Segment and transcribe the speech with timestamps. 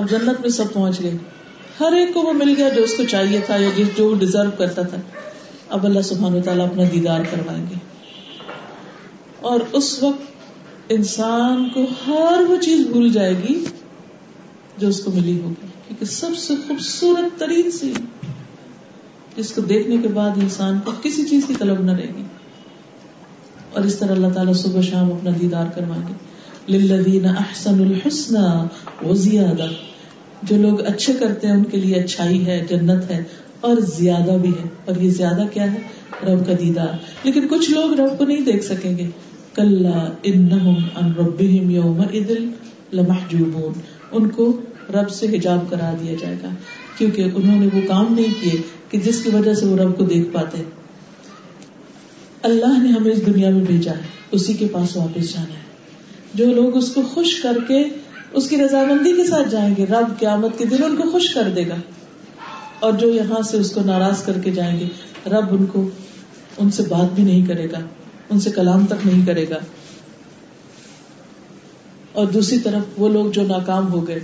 [0.00, 1.16] اب جنت میں سب پہنچ گئے
[1.80, 4.50] ہر ایک کو وہ مل گیا جو اس کو چاہیے تھا یا جس جو ڈیزرو
[4.60, 4.98] کرتا تھا
[5.76, 7.78] اب اللہ سبحان تعالیٰ اپنا دیدار کروائیں گے
[9.50, 13.54] اور اس وقت انسان کو ہر وہ چیز بھول جائے گی
[14.78, 17.92] جو اس کو ملی ہوگی کیونکہ سب سے خوبصورت ترین سی
[19.36, 22.22] جس کو دیکھنے کے بعد انسان کو کسی چیز کی طلب نہ رہے گی
[23.78, 26.12] اور اس طرح اللہ تعالیٰ صبح شام اپنا دیدار کروائیں گے
[26.68, 28.36] للذین احسن الحسن
[29.06, 29.66] وہ زیادہ
[30.50, 33.22] جو لوگ اچھے کرتے ہیں ان کے لیے اچھائی ہے جنت ہے
[33.68, 36.92] اور زیادہ بھی ہے اور یہ زیادہ کیا ہے رب کا دیدار
[37.24, 39.10] لیکن کچھ لوگ رب کو نہیں دیکھ سکیں گے
[39.54, 39.86] کل
[42.98, 43.72] لمحجوبون
[44.18, 44.44] ان کو
[44.94, 46.48] رب سے حجاب کرا دیا جائے گا
[46.98, 48.60] کیونکہ انہوں نے وہ کام نہیں کیے
[48.90, 50.62] کہ جس کی وجہ سے وہ رب کو دیکھ پاتے
[52.50, 55.63] اللہ نے ہمیں اس دنیا میں بھیجا ہے اسی کے پاس واپس جانا ہے
[56.38, 57.82] جو لوگ اس کو خوش کر کے
[58.38, 61.50] اس کی رضامندی کے ساتھ جائیں گے رب قیامت کے دن ان کو خوش کر
[61.56, 61.74] دے گا
[62.86, 64.88] اور جو یہاں سے اس کو ناراض کر کے جائیں گے
[65.34, 65.84] رب ان کو
[66.64, 67.78] ان سے بات بھی نہیں کرے گا
[68.30, 69.58] ان سے کلام تک نہیں کرے گا
[72.22, 74.18] اور دوسری طرف وہ لوگ جو ناکام ہو گئے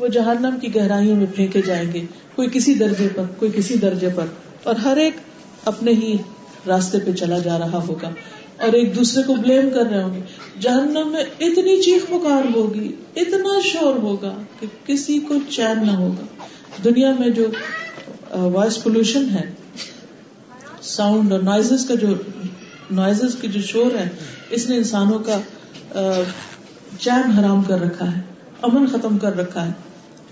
[0.00, 2.04] وہ جہنم کی گہرائیوں میں پھینکے جائیں گے
[2.36, 4.30] کوئی کسی درجے پر کوئی کسی درجے پر
[4.70, 5.16] اور ہر ایک
[5.72, 6.14] اپنے ہی
[6.66, 8.10] راستے پہ چلا جا رہا ہوگا
[8.66, 10.20] اور ایک دوسرے کو بلیم کر رہے ہوں گے
[10.64, 12.90] جہنم میں اتنی چیخ پکار ہوگی
[13.22, 16.26] اتنا شور ہوگا کہ کسی کو چین نہ ہوگا
[16.84, 17.46] دنیا میں جو
[18.58, 19.42] وائس پولوشن ہے
[20.90, 21.42] ساؤنڈ اور
[21.88, 22.12] کا جو
[23.40, 24.08] کی جو شور ہے
[24.58, 25.40] اس نے انسانوں کا
[27.06, 28.20] چین حرام کر رکھا ہے
[28.72, 29.72] امن ختم کر رکھا ہے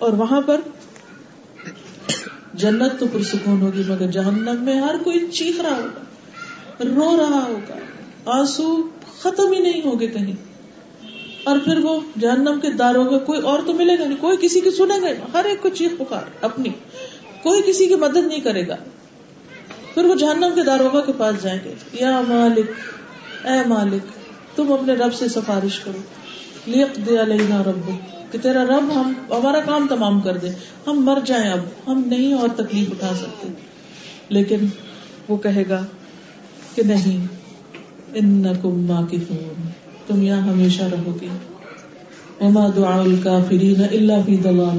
[0.06, 0.66] اور وہاں پر
[2.64, 7.86] جنت تو پرسکون ہوگی مگر جہنم میں ہر کوئی چیخ رہا ہوگا رو رہا ہوگا
[8.36, 8.64] آنسو
[9.20, 10.32] ختم ہی نہیں ہوگے کہیں
[11.50, 14.70] اور پھر وہ جہنم کے داروگا کوئی اور تو ملے گا نہیں کوئی کسی کی
[14.76, 16.70] سنے گا ہر ایک کو چیخ پکار اپنی
[17.42, 18.76] کوئی کسی کی مدد نہیں کرے گا
[19.94, 24.12] پھر وہ جہنم کے داروگا کے پاس جائیں گے یا مالک اے مالک
[24.56, 26.02] تم اپنے رب سے سفارش کرو
[26.74, 27.90] لیک دیا لینا رب
[28.32, 30.48] کہ تیرا رب ہم ہمارا کام تمام کر دے
[30.86, 33.48] ہم مر جائیں اب ہم نہیں اور تکلیف اٹھا سکتے
[34.38, 34.66] لیکن
[35.28, 35.84] وہ کہے گا
[36.74, 37.26] کہ نہیں
[38.18, 39.66] انکم ماکفون
[40.06, 41.26] تم یہاں ہمیشہ رہو گے
[42.40, 44.78] وما دعا الكافرین الا فی دلال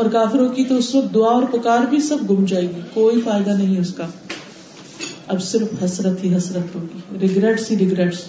[0.00, 3.20] اور کافروں کی تو اس وقت دعا اور پکار بھی سب گم جائے گی کوئی
[3.24, 4.06] فائدہ نہیں اس کا
[5.34, 8.22] اب صرف حسرت ہی حسرت ہوگی ریگریٹس ہی ریگریٹس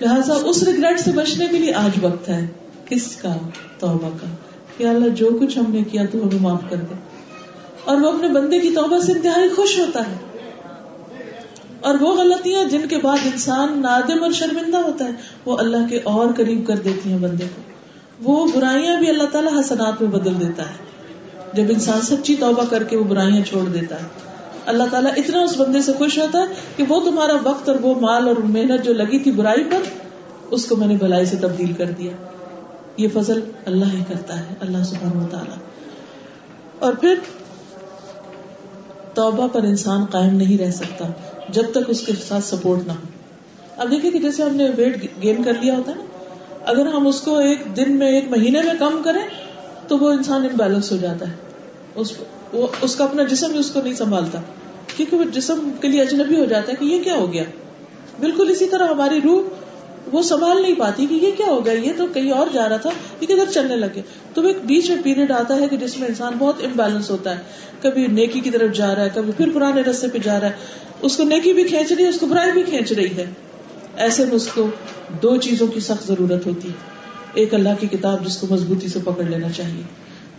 [0.00, 2.44] لہٰذا اس ریگریٹ سے بچنے کے لیے آج وقت ہے
[2.88, 3.34] کس کا
[3.80, 4.26] توبہ کا
[4.76, 6.94] کہ اللہ جو کچھ ہم نے کیا تو ہمیں معاف کر دے
[7.92, 10.16] اور وہ اپنے بندے کی توبہ سے انتہائی خوش ہوتا ہے
[11.88, 15.98] اور وہ غلطیاں جن کے بعد انسان نادم اور شرمندہ ہوتا ہے وہ اللہ کے
[16.12, 20.38] اور قریب کر دیتی ہیں بندے کو وہ برائیاں بھی اللہ تعالیٰ حسنات میں بدل
[20.42, 24.22] دیتا ہے جب انسان سچی توبہ کر کے وہ برائیاں چھوڑ دیتا ہے
[24.74, 27.92] اللہ تعالیٰ اتنا اس بندے سے خوش ہوتا ہے کہ وہ تمہارا وقت اور وہ
[28.06, 29.90] مال اور محنت جو لگی تھی برائی پر
[30.58, 32.16] اس کو میں نے بلائی سے تبدیل کر دیا
[33.02, 33.40] یہ فضل
[33.74, 35.60] اللہ ہی کرتا ہے اللہ سب تعالیٰ
[36.88, 37.22] اور پھر
[39.22, 41.08] توبہ پر انسان قائم نہیں رہ سکتا
[41.52, 45.42] جب تک اس کے ساتھ سپورٹ نہ ہو اب کہ جیسے ہم نے ویٹ گین
[45.44, 48.74] کر لیا ہوتا ہے نا اگر ہم اس کو ایک دن میں ایک مہینے میں
[48.78, 49.22] کم کریں
[49.88, 52.20] تو وہ انسان امبیلنس ہو جاتا ہے اس اس
[52.52, 52.68] وہ
[52.98, 54.38] کا اپنا جسم بھی اس کو نہیں سنبھالتا
[54.96, 57.42] کیونکہ وہ جسم کے لیے اجنبی ہو جاتا ہے کہ یہ کیا ہو گیا
[58.20, 59.50] بالکل اسی طرح ہماری روح
[60.12, 62.90] وہ سنبھال نہیں پاتی کہ یہ کیا ہوگا یہ تو کہیں اور جا رہا تھا
[63.20, 64.02] یہ کدھر چلنے لگے
[64.34, 67.42] تو ایک بیچ میں پیریڈ آتا ہے کہ جس میں انسان بہت امبیلنس ہوتا ہے
[67.82, 71.02] کبھی نیکی کی طرف جا رہا ہے کبھی پھر پرانے رستے پہ جا رہا ہے
[71.08, 73.24] اس کو نیکی بھی کھینچ رہی ہے اس کو برائی بھی کھینچ رہی ہے
[74.06, 74.66] ایسے میں اس کو
[75.22, 76.92] دو چیزوں کی سخت ضرورت ہوتی ہے
[77.42, 79.82] ایک اللہ کی کتاب جس کو مضبوطی سے پکڑ لینا چاہیے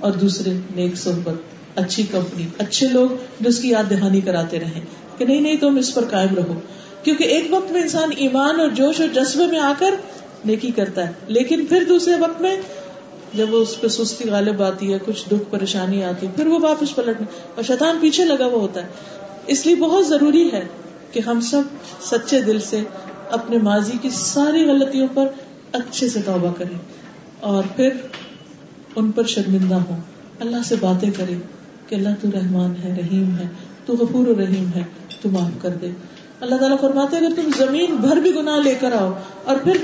[0.07, 3.09] اور دوسرے نیک صحبت اچھی کمپنی اچھے لوگ
[3.39, 4.81] جو اس کی یاد دہانی کراتے رہے
[5.17, 6.53] کہ نہیں نہیں تم اس پر قائم رہو
[7.05, 9.93] کیونکہ ایک وقت میں انسان ایمان اور جوش اور جذبے میں آ کر
[10.51, 12.53] نیکی کرتا ہے لیکن پھر دوسرے وقت میں
[13.39, 16.59] جب وہ اس پہ سستی غالب آتی ہے کچھ دکھ پریشانی آتی ہے پھر وہ
[16.63, 20.63] واپس پلٹنے اور شیطان پیچھے لگا ہوا ہوتا ہے اس لیے بہت ضروری ہے
[21.11, 21.75] کہ ہم سب
[22.09, 22.81] سچے دل سے
[23.39, 25.27] اپنے ماضی کی ساری غلطیوں پر
[25.81, 26.75] اچھے سے توبہ کریں
[27.51, 28.01] اور پھر
[29.01, 30.01] ان پر شرمندہ ہوں
[30.47, 31.37] اللہ سے باتیں کریں
[31.87, 33.47] کہ اللہ تو رحمان ہے رحیم ہے
[33.85, 34.83] تو غفور و رحیم ہے
[35.21, 35.91] تو معاف کر دے
[36.45, 39.11] اللہ تعالیٰ فرماتے اگر تم زمین بھر بھی گناہ لے کر آؤ
[39.51, 39.77] اور پھر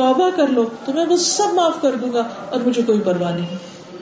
[0.00, 2.22] توبہ کر لو تو میں وہ سب معاف کر دوں گا
[2.54, 4.00] اور مجھے کوئی پرواہ نہیں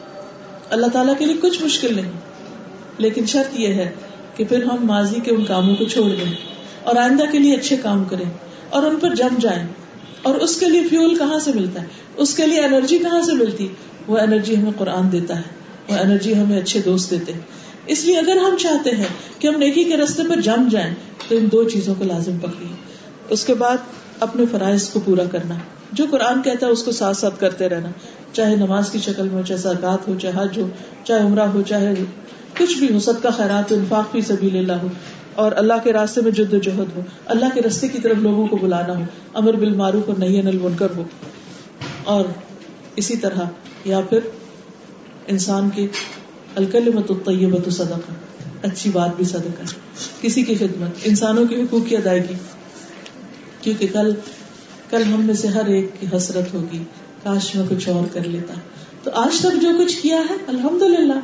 [0.76, 3.86] اللہ تعالیٰ کے لیے کچھ مشکل نہیں لیکن شرط یہ ہے
[4.36, 6.30] کہ پھر ہم ماضی کے ان کاموں کو چھوڑ دیں
[6.92, 8.28] اور آئندہ کے لیے اچھے کام کریں
[8.78, 9.64] اور ان پر جم جائیں
[10.28, 13.34] اور اس کے لیے فیول کہاں سے ملتا ہے اس کے لیے انرجی کہاں سے
[13.42, 13.66] ملتی
[14.12, 15.54] وہ انرجی ہمیں قرآن دیتا ہے
[15.90, 19.08] وہ انرجی ہمیں اچھے دوست دیتے ہیں اس لیے اگر ہم چاہتے ہیں
[19.38, 20.94] کہ ہم نیکی کے رستے پر جم جائیں
[21.28, 22.72] تو ان دو چیزوں کو لازم پکڑیے
[23.36, 25.54] اس کے بعد اپنے فرائض کو پورا کرنا
[25.98, 27.88] جو قرآن کہتا ہے اس کو ساتھ ساتھ کرتے رہنا
[28.38, 30.66] چاہے نماز کی شکل میں ہو چاہے سرگات ہو چاہے حج ہو
[31.10, 31.92] چاہے عمرہ ہو چاہے
[32.58, 34.88] کچھ بھی ہو سب کا ہو انفاق بھی لے لا ہو
[35.42, 37.00] اور اللہ کے راستے میں جد و جہد ہو
[37.34, 39.04] اللہ کے رستے کی طرف لوگوں کو بلانا ہو
[39.40, 41.04] امر بالمعروف مارو کو انل منکر ہو
[42.16, 42.24] اور
[43.02, 44.28] اسی طرح یا پھر
[45.34, 45.86] انسان کے
[46.60, 46.90] الکل
[47.76, 48.12] صدقہ
[48.66, 49.64] اچھی بات بھی صدقہ
[50.20, 52.34] کسی کی خدمت انسانوں کی حقوق کی ادائیگی
[53.62, 54.12] کیونکہ کل
[54.90, 56.82] کل ہم میں سے ہر ایک کی حسرت ہوگی
[57.22, 58.60] کاش میں کچھ اور کر لیتا
[59.04, 61.18] تو آج تک جو کچھ کیا ہے الحمد للہ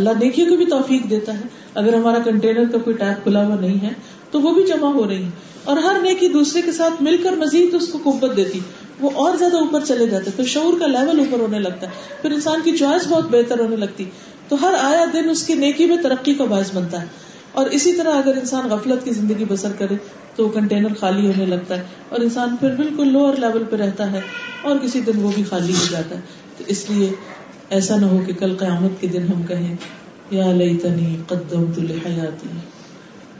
[0.00, 1.46] اللہ دیکھیے کو بھی توفیق دیتا ہے
[1.82, 3.92] اگر ہمارا کنٹینر کا کوئی ٹائپ کھلا ہوا نہیں ہے
[4.30, 7.36] تو وہ بھی جمع ہو رہی ہے اور ہر نیکی دوسرے کے ساتھ مل کر
[7.44, 8.58] مزید اس کو قوت دیتی
[9.00, 12.34] وہ اور زیادہ اوپر چلے جاتے پھر شعور کا لیول اوپر ہونے لگتا ہے پھر
[12.36, 14.04] انسان کی چوائس بہت بہتر ہونے لگتی
[14.48, 17.06] تو ہر آیا دن اس کی نیکی میں ترقی کا باعث بنتا ہے
[17.60, 19.94] اور اسی طرح اگر انسان غفلت کی زندگی بسر کرے
[20.36, 23.12] تو وہ کنٹینر خالی ہونے لگتا ہے اور انسان پھر بالکل
[23.42, 24.20] لیول پہ رہتا ہے
[24.68, 26.20] اور کسی دن وہ بھی خالی ہو جاتا ہے
[26.58, 27.10] تو اس لیے
[27.78, 29.74] ایسا نہ ہو کہ کل قیامت کے دن ہم کہیں
[30.32, 31.80] لئی تنی قدم تو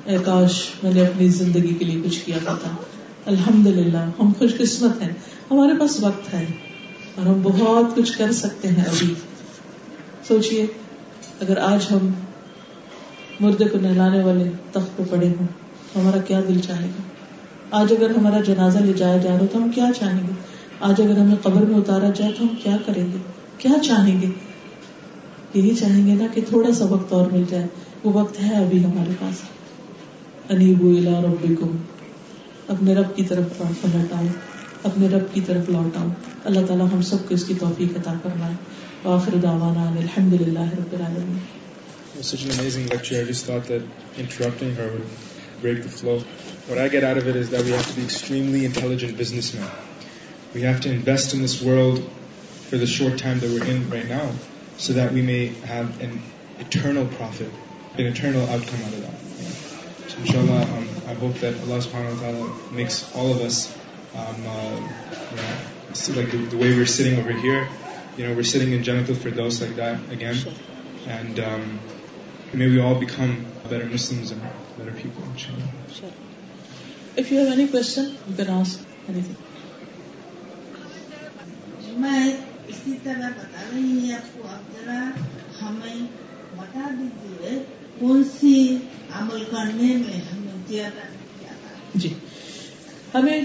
[0.06, 2.74] اے کاش میں نے اپنی زندگی کے لیے کچھ کیا تھا
[3.32, 5.12] الحمد للہ ہم خوش قسمت ہیں
[5.50, 6.44] ہمارے پاس وقت ہے
[7.14, 9.12] اور ہم بہت کچھ کر سکتے ہیں ابھی
[10.28, 10.66] سوچیے
[11.42, 12.06] اگر آج ہم
[13.40, 15.46] مردے کو نہلانے والے تخت پہ پڑے ہوں
[15.96, 17.02] ہمارا کیا دل چاہے گا
[17.80, 20.32] آج اگر ہمارا جنازہ لے جایا جا رہا تو ہم کیا چاہیں گے
[20.88, 23.18] آج اگر ہمیں قبر میں اتارا جائے تو ہم کیا کیا کریں گے
[23.64, 27.66] گے چاہیں یہی چاہیں گے نا کہ تھوڑا سا وقت اور مل جائے
[28.04, 29.44] وہ وقت ہے ابھی ہمارے پاس
[31.60, 31.66] کو
[32.74, 34.24] اپنے رب کی طرف آؤ
[34.90, 36.08] اپنے رب کی طرف لوٹ آؤ
[36.50, 38.54] اللہ تعالیٰ ہم سب کو اس کی توفیق عطا کروائے
[39.06, 43.20] وآخر دعوانا عن الحمد لله رب العالمين It was such an amazing lecture.
[43.20, 43.82] I just thought that
[44.24, 45.04] interrupting her would
[45.64, 46.14] break the flow.
[46.70, 49.68] What I get out of it is that we have to be extremely intelligent businessmen.
[50.56, 52.00] We have to invest in this world
[52.72, 54.26] for the short time that we're in right now
[54.88, 55.40] so that we may
[55.76, 56.18] have an
[56.66, 57.50] eternal profit,
[57.98, 59.24] an eternal outcome out of that.
[60.14, 63.62] So, inshallah, um, I hope that Allah subhanahu wa ta'ala makes all of us
[64.14, 67.68] um, uh, you know, like the, the way we're sitting over here.
[68.16, 68.24] جی
[93.14, 93.42] ہمیں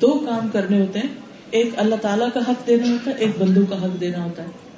[0.00, 1.08] دو کام کرنے ہوتے ہیں
[1.58, 4.70] ایک اللہ تعالیٰ کا حق دینا ہوتا ہے ایک بندو کا حق دینا ہوتا ہے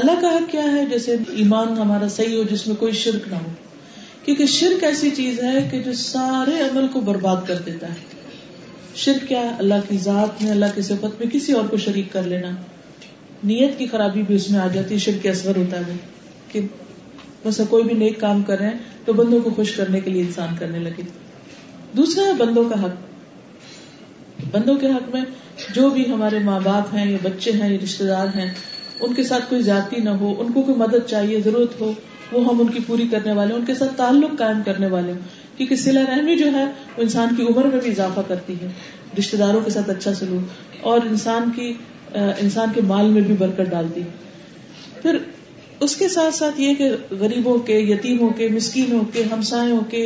[0.00, 3.34] اللہ کا حق کیا ہے جیسے ایمان ہمارا صحیح ہو جس میں کوئی شرک نہ
[3.44, 3.50] ہو
[4.24, 7.86] کیونکہ شرک ایسی چیز ہے ہے کہ جو سارے عمل کو برباد کر دیتا
[9.04, 12.28] شرک کیا اللہ اللہ کی کی ذات میں میں صفت کسی اور کو شریک کر
[12.34, 12.50] لینا
[13.52, 15.96] نیت کی خرابی بھی اس میں آ جاتی ہے شرک اثر ہوتا ہے
[16.52, 16.60] کہ
[17.46, 20.22] بس کوئی بھی نیک کام کر رہے ہیں تو بندوں کو خوش کرنے کے لیے
[20.28, 21.02] انسان کرنے لگے
[22.00, 25.22] دوسرا ہے بندوں کا حق بندوں کے حق میں
[25.74, 28.48] جو بھی ہمارے ماں باپ ہیں یا بچے ہیں یا رشتے دار ہیں
[29.06, 31.92] ان کے ساتھ کوئی ذاتی نہ ہو ان کو کوئی مدد چاہیے ضرورت ہو
[32.32, 35.40] وہ ہم ان کی پوری کرنے والے ان کے ساتھ تعلق قائم کرنے والے ہوں
[35.56, 36.64] کیونکہ سلا رحمی جو ہے
[36.96, 38.68] وہ انسان کی عمر میں بھی اضافہ کرتی ہے
[39.18, 41.72] رشتے داروں کے ساتھ اچھا سلوک اور انسان کی
[42.46, 45.18] انسان کے مال میں بھی برکت ڈالتی ہے پھر
[45.86, 46.88] اس کے ساتھ ساتھ یہ کہ
[47.20, 50.02] غریبوں کے یتیموں کے مسکینوں کے ہمسایوں کے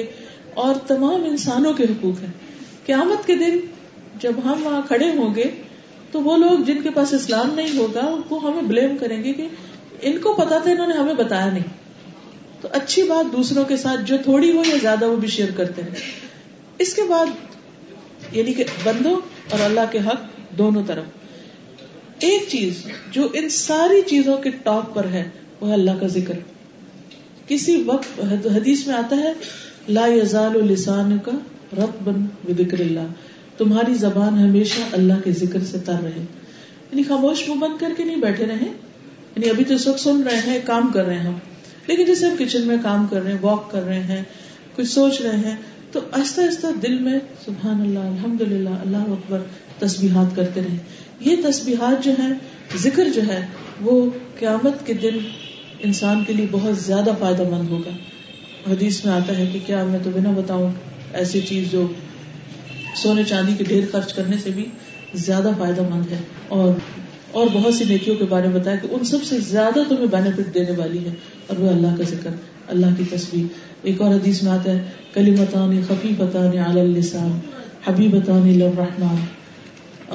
[0.67, 2.33] اور تمام انسانوں کے حقوق ہیں
[2.87, 3.59] قیامت کے دن
[4.21, 5.49] جب ہم وہاں کھڑے ہوں گے
[6.13, 9.47] تو وہ لوگ جن کے پاس اسلام نہیں ہوگا وہ ہمیں بلیم کریں گے کہ
[10.11, 12.15] ان کو پتا تھا انہوں نے ہمیں بتایا نہیں
[12.61, 15.83] تو اچھی بات دوسروں کے ساتھ جو تھوڑی ہو یا زیادہ وہ بھی شیئر کرتے
[15.83, 16.07] ہیں
[16.85, 19.15] اس کے بعد یعنی کہ بندوں
[19.53, 20.25] اور اللہ کے حق
[20.59, 25.29] دونوں طرف ایک چیز جو ان ساری چیزوں کے ٹاپ پر ہے
[25.61, 26.39] وہ اللہ کا ذکر
[27.49, 28.21] کسی وقت
[28.57, 29.33] حدیث میں آتا ہے
[29.99, 31.33] لا یزال لسان کا
[31.81, 32.23] رب بن
[32.63, 36.25] ذکر اللہ تمہاری زبان ہمیشہ اللہ کے ذکر سے تر رہے
[36.91, 40.23] یعنی خاموش منہ بند کر کے نہیں بیٹھے رہے یعنی ابھی تو اس وقت سن
[40.27, 41.39] رہے ہیں کام کر رہے ہیں ہم
[41.87, 44.23] لیکن جیسے ہم کچن میں کام کر رہے ہیں واک کر رہے ہیں
[44.77, 45.55] کچھ سوچ رہے ہیں
[45.93, 49.43] تو آہستہ آہستہ دل میں سبحان اللہ الحمد للہ اللہ اکبر
[49.79, 52.29] تسبیحات کرتے رہے یہ تسبیحات جو ہے
[52.85, 53.41] ذکر جو ہے
[53.89, 53.95] وہ
[54.39, 55.19] قیامت کے دن
[55.89, 57.97] انسان کے لیے بہت زیادہ فائدہ مند ہوگا
[58.73, 60.71] حدیث میں آتا ہے کہ کیا میں تو بنا بتاؤں
[61.23, 61.87] ایسی چیز جو
[63.03, 64.65] سونے چاندی کے ڈھیر خرچ کرنے سے بھی
[65.27, 66.19] زیادہ فائدہ مند ہے
[66.59, 66.71] اور
[67.41, 70.55] اور بہت سی نیکیوں کے بارے میں بتایا کہ ان سب سے زیادہ تمہیں بینیفٹ
[70.55, 71.11] دینے والی ہے
[71.47, 72.31] اور وہ اللہ کا ذکر
[72.75, 74.79] اللہ کی تصویر ایک اور حدیث میں آتا ہے
[75.15, 76.63] کلی آتے کلیم
[76.97, 77.39] السان
[77.87, 79.21] حبیب عطعی الرحمان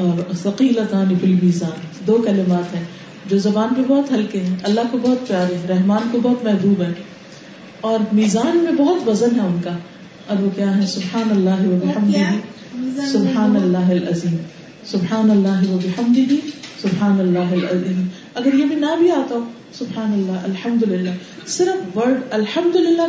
[0.02, 2.84] اور ثقیل تعان بالمیزان دو کلمات ہیں
[3.32, 6.82] جو زبان پہ بہت ہلکے ہیں اللہ کو بہت پیارے ہیں رحمان کو بہت محبوب
[6.82, 6.92] ہے
[7.90, 9.76] اور میزان میں بہت وزن ہے ان کا
[10.32, 14.36] اور وہ کیا ہے سبحان اللہ سبحان اللہ العظیم العظیم
[14.88, 15.46] سبحان
[16.82, 20.80] سبحان اللہ اللہ اگر یہ بھی نہ بھی آتا ہوں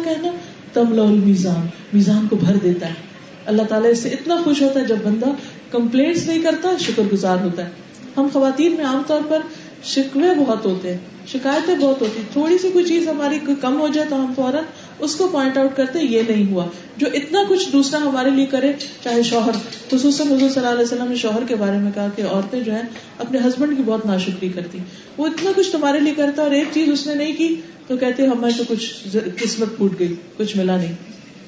[0.05, 0.31] کہنا
[0.73, 4.85] تم المیزان میزان کو بھر دیتا ہے اللہ تعالیٰ اس سے اتنا خوش ہوتا ہے
[4.85, 5.31] جب بندہ
[5.71, 9.47] کمپلینٹس نہیں کرتا شکر گزار ہوتا ہے ہم خواتین میں عام طور پر
[9.95, 14.07] شکوے بہت ہوتے ہیں شکایتیں بہت ہوتی تھوڑی سی کوئی چیز ہماری کم ہو جائے
[14.11, 14.65] تو ہم فوراً
[15.07, 16.65] اس کو پوائنٹ آؤٹ کرتے یہ نہیں ہوا
[16.97, 18.73] جو اتنا کچھ دوسرا ہمارے لیے کرے
[19.05, 19.57] چاہے شوہر
[19.91, 22.75] خصوصاً حضور صلی اللہ علیہ وسلم نے شوہر کے بارے میں کہا کہ عورتیں جو
[22.75, 22.83] ہیں
[23.25, 24.79] اپنے ہسبینڈ کی بہت ناشکری کرتی
[25.17, 27.55] وہ اتنا کچھ تمہارے لیے کرتا اور ایک چیز اس نے نہیں کی
[27.87, 30.95] تو ہم ہمیں تو کچھ قسمت پھوٹ گئی کچھ ملا نہیں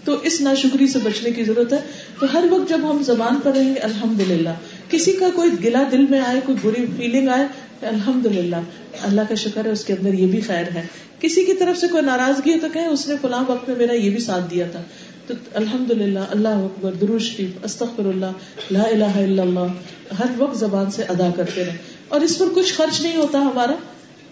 [0.04, 1.78] تو اس ناشکری سے بچنے کی ضرورت ہے
[2.20, 4.56] تو ہر وقت جب ہم زبان پر رہیں گے الحمد للہ
[4.94, 7.46] کسی کا کوئی گلا دل میں آئے کوئی بری فیلنگ آئے
[7.92, 8.58] الحمد للہ
[9.06, 10.82] اللہ کا شکر ہے اس کے اندر یہ بھی خیر ہے
[11.24, 14.10] کسی کی طرف سے کوئی ناراضگی تو کہ اس نے فلاں وقت میں میرا یہ
[14.16, 14.82] بھی ساتھ دیا تھا
[15.26, 20.58] تو الحمد للہ اللہ اکبر دروش شریف استخر اللہ لا الہ الا اللہ ہر وقت
[20.60, 21.76] زبان سے ادا کرتے رہے
[22.16, 23.76] اور اس پر کچھ خرچ نہیں ہوتا ہمارا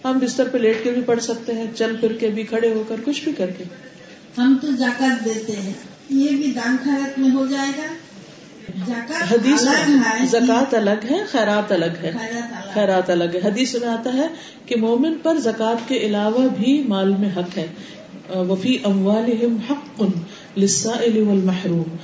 [0.05, 2.83] ہم بستر پہ لیٹ کے بھی پڑھ سکتے ہیں چل پھر کے بھی کھڑے ہو
[2.93, 3.63] کر کچھ بھی کر کے
[4.37, 5.73] ہم تو زکات دیتے ہیں
[6.23, 7.91] یہ بھی دان خیرت میں ہو جائے گا
[9.29, 9.63] حدیث
[10.31, 12.11] زکوٰۃ الگ ہے خیرات الگ ہے
[12.73, 14.27] خیرات الگ ہے حدیث میں آتا ہے
[14.65, 19.31] کہ مومن پر زکات کے علاوہ بھی مال میں حق ہے وفی اموال
[19.69, 21.95] حق والمحروم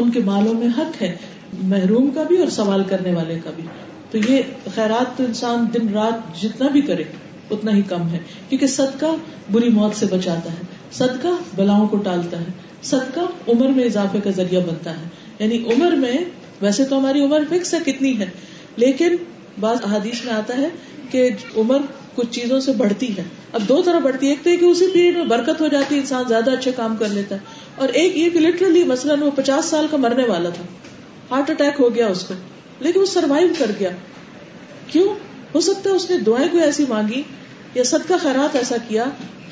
[0.00, 1.14] ان کے مالوں میں حق ہے
[1.72, 3.64] محروم کا بھی اور سوال کرنے والے کا بھی
[4.10, 7.02] تو یہ خیرات تو انسان دن رات جتنا بھی کرے
[7.56, 8.18] اتنا ہی کم ہے
[8.48, 9.14] کیونکہ سد کا
[9.56, 10.68] بری موت سے بچاتا ہے
[11.00, 15.04] سد کا کو ٹالتا ہے صدقہ کا عمر میں اضافے کا ذریعہ بنتا ہے
[15.40, 16.16] یعنی عمر میں
[16.60, 18.26] ویسے تو ہماری عمر فکس ہے کتنی ہے
[18.84, 19.16] لیکن
[19.60, 19.76] بعض
[20.24, 20.68] میں آتا ہے
[21.10, 21.28] کہ
[21.62, 21.80] عمر
[22.14, 23.22] کچھ چیزوں سے بڑھتی ہے
[23.58, 26.24] اب دو طرح بڑھتی ہے ایک تو اسی پیریڈ میں برکت ہو جاتی ہے انسان
[26.28, 29.86] زیادہ اچھے کام کر لیتا ہے اور ایک یہ کہ لٹرلی مثلاً وہ پچاس سال
[29.90, 30.64] کا مرنے والا تھا
[31.30, 32.34] ہارٹ اٹیک ہو گیا اس کو
[32.86, 33.90] لیکن وہ سروائو کر گیا
[34.92, 35.06] کیوں
[35.54, 37.22] ہو سکتا ہے اس نے دعائیں کوئی ایسی مانگی
[37.74, 39.04] یا صدقہ کا خیرات ایسا کیا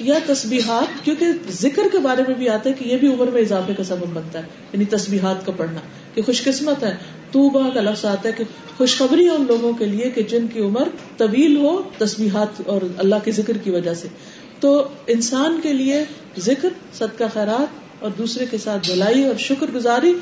[0.08, 3.40] یا تسبیحات کیونکہ ذکر کے بارے میں بھی آتا ہے کہ یہ بھی عمر میں
[3.42, 5.80] اضافے کا سبب بنتا ہے یعنی تصبیحات کا پڑھنا
[6.14, 6.94] کہ خوش قسمت ہے
[7.32, 8.44] تو کا لفظ آتا ہے کہ
[8.78, 10.88] خوشخبری ہے ان لوگوں کے لیے کہ جن کی عمر
[11.22, 14.08] طویل ہو تسبیحات اور اللہ کے ذکر کی وجہ سے
[14.64, 14.72] تو
[15.16, 16.02] انسان کے لیے
[16.46, 20.12] ذکر صدقہ خیرات اور دوسرے کے ساتھ بلائی اور شکر گزاری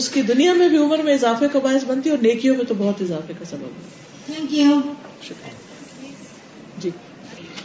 [0.00, 2.64] اس کی دنیا میں بھی عمر میں اضافے کا باعث بنتی ہے اور نیکیوں میں
[2.68, 3.76] تو بہت اضافے کا سبب
[4.26, 4.80] تھینک یو
[5.28, 5.71] شکریہ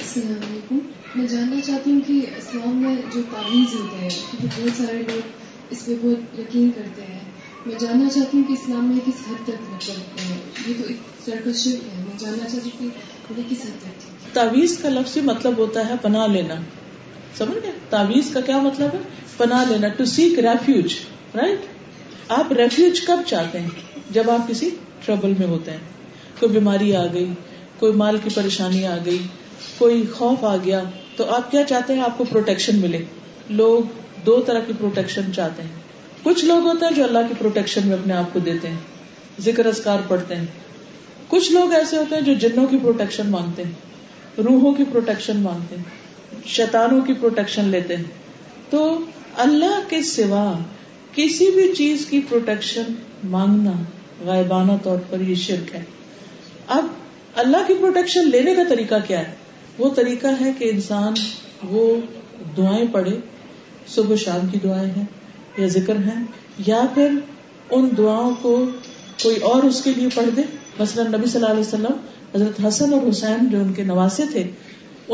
[0.07, 0.77] السلام علیکم
[1.19, 5.71] میں جاننا چاہتی ہوں کہ اسلام میں جو تعویذ ہوتا ہے کیونکہ بہت سارے لوگ
[5.75, 7.19] اس پہ بہت یقین کرتے ہیں
[7.65, 10.37] میں جاننا چاہتی ہوں کہ اسلام میں کس حد تک مطلب ہے
[10.67, 12.89] یہ تو ایک سرکشپ ہے میں جاننا چاہتی ہوں
[13.27, 16.55] کہ یہ کس حد تک تعویذ کا لفظ مطلب ہوتا ہے پناہ لینا
[17.37, 19.01] سمجھ گئے تعویذ کا کیا مطلب ہے
[19.37, 20.95] بنا لینا ٹو سیک ریفیوج
[21.41, 24.69] رائٹ آپ ریفیوج کب چاہتے ہیں جب آپ کسی
[25.05, 27.27] ٹربل میں ہوتے ہیں کوئی بیماری آ گئی
[27.79, 29.19] کوئی مال کی پریشانی آ گئی
[29.77, 30.81] کوئی خوف آ گیا
[31.15, 32.99] تو آپ کیا چاہتے ہیں آپ کو پروٹیکشن ملے
[33.59, 37.87] لوگ دو طرح کی پروٹیکشن چاہتے ہیں کچھ لوگ ہوتے ہیں جو اللہ کی پروٹیکشن
[37.87, 40.45] میں اپنے آپ کو دیتے ہیں ذکر اذکار پڑھتے ہیں
[41.35, 45.75] کچھ لوگ ایسے ہوتے ہیں جو جنوں کی پروٹیکشن مانگتے ہیں روحوں کی پروٹیکشن مانگتے
[45.81, 48.27] ہیں شیطانوں کی پروٹیکشن لیتے ہیں
[48.69, 48.83] تو
[49.45, 50.43] اللہ کے سوا
[51.15, 52.93] کسی بھی چیز کی پروٹیکشن
[53.35, 53.71] مانگنا
[54.31, 55.83] غائبانہ طور پر یہ شرک ہے
[56.79, 56.87] اب
[57.45, 59.33] اللہ کی پروٹیکشن لینے کا طریقہ کیا ہے
[59.79, 61.13] وہ طریقہ ہے کہ انسان
[61.69, 61.83] وہ
[62.57, 63.17] دعائیں پڑھے
[63.95, 65.03] صبح شام کی دعائیں ہیں
[65.57, 66.21] یا ذکر ہیں
[66.67, 67.15] یا پھر
[67.77, 68.55] ان دعاؤں کو
[69.23, 70.41] کوئی اور اس کے لیے پڑھ دے
[70.79, 71.95] مثلا نبی صلی اللہ علیہ وسلم
[72.33, 74.43] حضرت حسن اور حسین جو ان کے نواسے تھے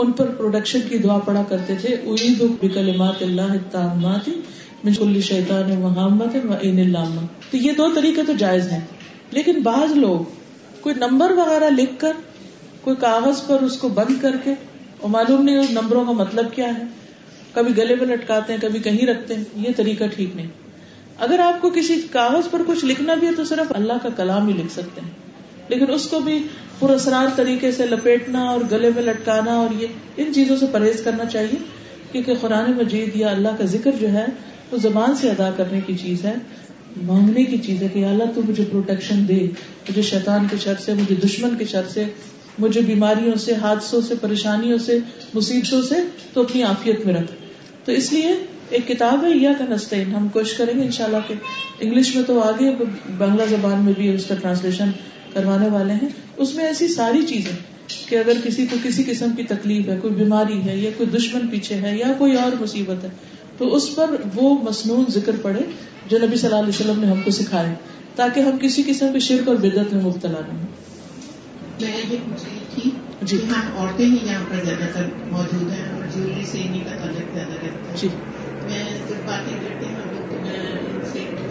[0.01, 4.31] ان پر پروڈکشن کی دعا پڑا کرتے تھے عید عبی کلمات اللہ تاہماتی
[4.83, 6.35] مسالطان محمد
[7.49, 8.79] تو یہ دو طریقے تو جائز ہیں
[9.37, 12.13] لیکن بعض لوگ کوئی نمبر وغیرہ لکھ کر
[12.83, 14.53] کوئی کاغذ پر اس کو بند کر کے
[15.01, 16.83] اور معلوم نہیں نمبروں کا مطلب کیا ہے
[17.53, 20.47] کبھی گلے میں لٹکاتے ہیں کبھی کہیں رکھتے ہیں یہ طریقہ ٹھیک نہیں
[21.27, 24.47] اگر آپ کو کسی کاغذ پر کچھ لکھنا بھی ہے تو صرف اللہ کا کلام
[24.47, 25.11] ہی لکھ سکتے ہیں
[25.69, 26.37] لیکن اس کو بھی
[26.79, 31.25] پورا طریقے سے لپیٹنا اور گلے میں لٹکانا اور یہ ان چیزوں سے پرہیز کرنا
[31.35, 31.59] چاہیے
[32.11, 34.25] کیونکہ قرآن مجید یا اللہ کا ذکر جو ہے
[34.71, 36.33] وہ زبان سے ادا کرنے کی چیز ہے
[37.13, 39.39] مانگنے کی چیز ہے کہ اللہ تو مجھے پروٹیکشن دے
[39.89, 42.03] مجھے شیطان کے شر سے مجھے دشمن کے شر سے
[42.59, 44.97] مجھے بیماریوں سے حادثوں سے پریشانیوں سے
[45.33, 45.95] مصیبتوں سے
[46.33, 47.31] تو اپنی عافیت میں رکھ
[47.85, 48.33] تو اس لیے
[48.77, 51.33] ایک کتاب ہے یا کا نسطین ہم کوشش کریں گے ان شاء اللہ کے
[51.85, 52.69] انگلش میں تو آگے
[53.17, 54.89] بنگلہ زبان میں بھی اس کا ٹرانسلیشن
[55.33, 56.07] کروانے والے ہیں
[56.45, 57.51] اس میں ایسی ساری چیزیں
[58.09, 61.47] کہ اگر کسی کو کسی قسم کی تکلیف ہے کوئی بیماری ہے یا کوئی دشمن
[61.51, 63.09] پیچھے ہے یا کوئی اور مصیبت ہے
[63.57, 65.59] تو اس پر وہ مصنون ذکر پڑے
[66.09, 67.73] جو نبی صلی اللہ علیہ وسلم نے ہم کو سکھائے
[68.15, 70.82] تاکہ ہم کسی قسم کی شرک اور بدت میں مبتلا نہ ہوں
[71.79, 78.09] جی ہاں عورتیں ہی یہاں پر زیادہ تر موجود ہیں جی
[78.67, 78.83] میں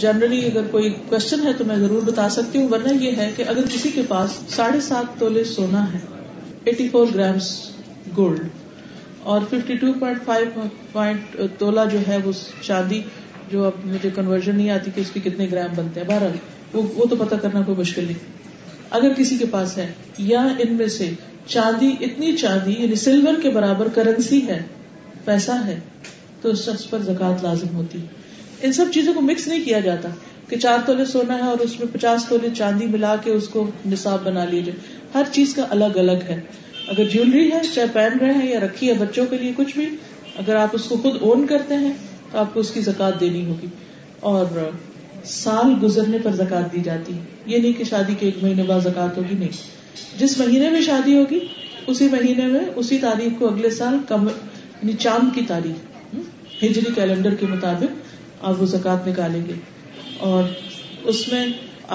[0.04, 3.44] جنرلی اگر کوئی کوشچن ہے تو میں ضرور بتا سکتی ہوں ورنہ یہ ہے کہ
[3.54, 5.98] اگر کسی کے پاس ساڑھے سات تولے سونا ہے
[6.64, 7.52] ایٹی فور گرامس
[8.16, 8.48] گولڈ
[9.30, 13.00] اور fifty two point five point تولا جو ہے وہ چاندی
[13.50, 17.04] جو اب مجھے کنورژن نہیں آتی کہ اس کے کتنے گرام بنتے ہیں بہرحال وہ
[17.10, 19.86] تو پتا کرنا کوئی مشکل نہیں اگر کسی کے پاس ہے
[20.30, 21.08] یا ان میں سے
[21.54, 24.58] چاندی اتنی چاندی یعنی سلور کے برابر کرنسی ہے
[25.24, 25.78] پیسہ ہے
[26.40, 27.98] تو اس شخص پر زکات لازم ہوتی
[28.62, 30.08] ان سب چیزوں کو مکس نہیں کیا جاتا
[30.48, 33.64] کہ چار تولے سونا ہے اور اس میں پچاس تولے چاندی ملا کے اس کو
[33.94, 34.74] نصاب بنا لیجیے
[35.14, 36.38] ہر چیز کا الگ الگ ہے
[36.92, 39.84] اگر جیولری ہے چاہے پہن رہے ہیں یا رکھی ہے بچوں کے لیے کچھ بھی
[40.44, 41.90] اگر آپ اس کو خود اون کرتے ہیں
[42.30, 43.66] تو آپ کو اس کی زکات دینی ہوگی
[44.30, 44.56] اور
[45.34, 48.80] سال گزرنے پر زکات دی جاتی ہے یہ نہیں کہ شادی کے ایک مہینے بعد
[48.88, 51.38] زکات ہوگی نہیں جس مہینے میں شادی ہوگی
[51.92, 56.16] اسی مہینے میں اسی تاریخ کو اگلے سال کم یعنی چاند کی تاریخ
[56.62, 59.58] ہجری کیلنڈر کے مطابق آپ وہ زکات نکالیں گے
[60.30, 60.50] اور
[61.14, 61.44] اس میں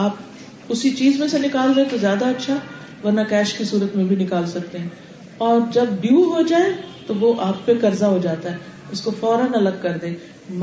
[0.05, 2.57] آپ اسی چیز میں سے نکال رہے تو زیادہ اچھا
[3.05, 6.69] ورنہ کیش کی صورت میں بھی نکال سکتے ہیں اور جب ڈیو ہو جائے
[7.07, 10.09] تو وہ آپ پہ قرضہ ہو جاتا ہے اس کو فوراً الگ کر دے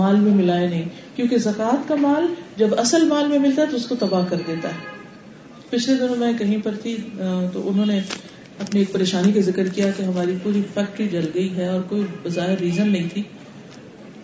[0.01, 3.77] مال میں ملائے نہیں کیونکہ زکوٰۃ کا مال جب اصل مال میں ملتا ہے تو
[3.77, 6.97] اس کو تباہ کر دیتا ہے پچھلے دنوں میں کہیں پر تھی
[7.53, 7.99] تو انہوں نے
[8.63, 12.03] اپنی ایک پریشانی کا ذکر کیا کہ ہماری پوری فیکٹری جل گئی ہے اور کوئی
[12.25, 13.23] بظاہر ریزن نہیں تھی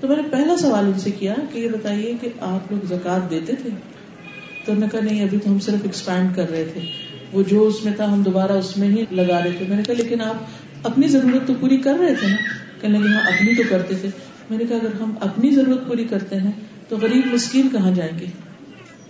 [0.01, 3.31] تو میں نے پہلا سوال ان سے کیا کہ یہ بتائیے کہ آپ لوگ زکوٰۃ
[3.31, 6.87] دیتے تھے تو انہوں نے کہا نہیں ابھی تو ہم صرف ایکسپینڈ کر رہے تھے
[7.33, 9.83] وہ جو اس میں تھا ہم دوبارہ اس میں ہی لگا رہے تھے میں نے
[9.87, 12.37] کہا لیکن آپ اپنی ضرورت تو پوری کر رہے تھے نا
[12.81, 14.09] کہنے لگے ہاں اپنی تو کرتے تھے
[14.51, 16.51] میں نے کہا اگر ہم اپنی ضرورت پوری کرتے ہیں
[16.89, 18.27] تو غریب مسکین کہاں جائیں گے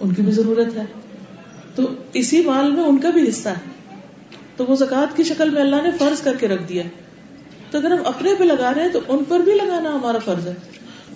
[0.00, 0.84] ان کی بھی ضرورت ہے
[1.74, 1.86] تو
[2.22, 3.76] اسی مال میں ان کا بھی حصہ ہے
[4.56, 6.82] تو وہ زکوٰۃ کی شکل میں اللہ نے فرض کر کے رکھ دیا
[7.70, 10.46] تو اگر ہم اپنے پہ لگا رہے ہیں تو ان پر بھی لگانا ہمارا فرض
[10.46, 10.54] ہے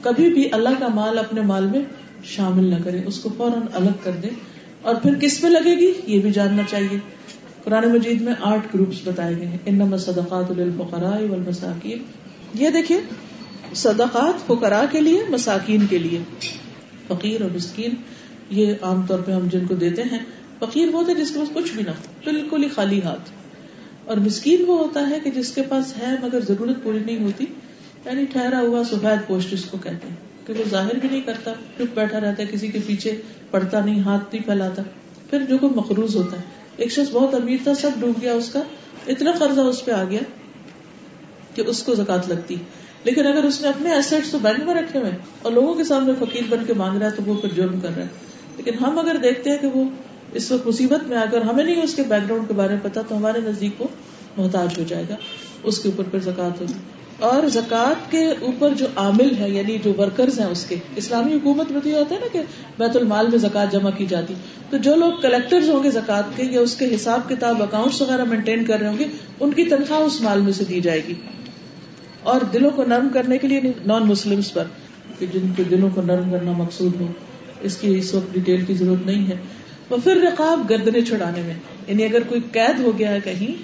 [0.03, 1.81] کبھی بھی اللہ کا مال اپنے مال میں
[2.37, 4.31] شامل نہ کرے اس کو فوراً الگ کر دیں
[4.91, 6.99] اور پھر کس پہ لگے گی یہ بھی جاننا چاہیے
[7.65, 12.03] قرآن مجید میں آٹھ گروپس بتائے گئے ہیں والمساکین
[12.63, 12.99] یہ دیکھیے
[13.83, 16.19] صدقات فقرا کے لیے مساکین کے لیے
[17.09, 17.95] فقیر اور مسکین
[18.57, 20.19] یہ عام طور پہ ہم جن کو دیتے ہیں
[20.59, 23.31] فقیر وہ تو جس کے پاس کچھ بھی نہ بالکل ہی خالی ہاتھ
[24.13, 27.45] اور مسکین وہ ہوتا ہے کہ جس کے پاس ہے مگر ضرورت پوری نہیں ہوتی
[28.05, 32.21] یعنی ٹھہرا ہوا سفید پوسٹ اس کو کہتے ہیں ظاہر بھی نہیں کرتا چپ بیٹھا
[32.21, 33.11] رہتا ہے کسی کے پیچھے
[33.51, 34.83] پڑتا نہیں ہاتھ نہیں پھیلاتا
[35.31, 38.49] پھر جو کوئی مقروض ہوتا ہے ایک شخص بہت امیر تھا سب ڈوب گیا اس
[38.53, 38.61] کا
[39.15, 40.21] اتنا قرضہ اس اس پہ آ گیا
[41.55, 42.57] کہ کو زکات لگتی
[43.05, 44.01] لیکن اگر اس نے اپنے
[44.31, 45.11] تو بینک میں رکھے ہوئے
[45.43, 47.95] اور لوگوں کے سامنے فقیر بن کے مانگ رہا ہے تو وہ پھر جرم کر
[47.97, 49.85] رہا ہے لیکن ہم اگر دیکھتے ہیں کہ وہ
[50.41, 52.85] اس وقت مصیبت میں آ کر ہمیں نہیں اس کے کے بیک گراؤنڈ بارے میں
[52.89, 53.89] پتا تو ہمارے نزدیک وہ
[54.37, 55.17] محتاج ہو جائے گا
[55.73, 56.81] اس کے اوپر پھر زکات ہوگی
[57.29, 61.71] اور زکوٰۃ کے اوپر جو عامل ہے یعنی جو ورکرز ہیں اس کے اسلامی حکومت
[61.73, 62.41] میں تو یہ ہوتا ہے نا کہ
[62.79, 64.35] بیت المال میں زکوٰۃ جمع کی جاتی
[64.71, 68.89] تو جو لوگ کلیکٹرز ہوں گے اس کے حساب کتاب اکاؤنٹس وغیرہ مینٹین کر رہے
[68.89, 69.07] ہوں گے
[69.47, 71.15] ان کی تنخواہ اس مال میں سے دی جائے گی
[72.33, 74.65] اور دلوں کو نرم کرنے کے لیے نان مسلمس پر
[75.19, 77.07] کہ جن کے دلوں کو نرم کرنا مقصود ہو
[77.69, 79.37] اس کی اس وقت ڈیٹیل کی ضرورت نہیں ہے
[79.91, 81.55] وہ پھر رقاب گردنے چھڑانے میں
[81.87, 83.55] یعنی اگر کوئی قید ہو گیا ہے کہیں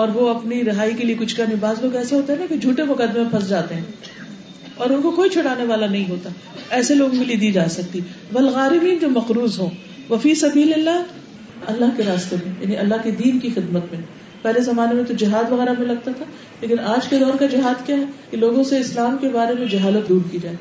[0.00, 2.56] اور وہ اپنی رہائی کے لیے کچھ کرنے بعض لوگ ایسے ہوتے ہیں نا کہ
[2.56, 4.20] جھوٹے مقدمے پھنس جاتے ہیں
[4.84, 6.30] اور ان کو کوئی چھڑانے والا نہیں ہوتا
[6.78, 8.00] ایسے لوگ ملی دی جا سکتی
[8.32, 9.68] بلغاربین جو مقروض ہوں
[10.10, 13.98] وفی سبھی اللہ اللہ کے راستے میں یعنی اللہ کے دین کی خدمت میں
[14.42, 16.24] پہلے زمانے میں تو جہاد وغیرہ میں لگتا تھا
[16.60, 19.66] لیکن آج کے دور کا جہاد کیا ہے کہ لوگوں سے اسلام کے بارے میں
[19.74, 20.56] جہالت دور کی جائے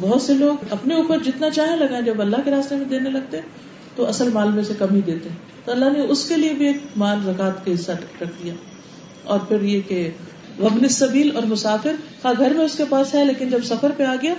[0.00, 3.40] بہت سے لوگ اپنے اوپر جتنا چاہیں لگائیں جب اللہ کے راستے میں دینے لگتے
[3.96, 5.28] تو اصل مال میں سے کم ہی دیتے
[5.64, 7.92] تو اللہ نے اس کے لیے بھی ایک مال زکات کے حصہ
[8.22, 8.54] رکھ دیا
[9.32, 10.08] اور پھر یہ کہ
[10.58, 14.02] وبن سبیل اور مسافر ہاں گھر میں اس کے پاس ہے لیکن جب سفر پہ
[14.04, 14.34] آ گیا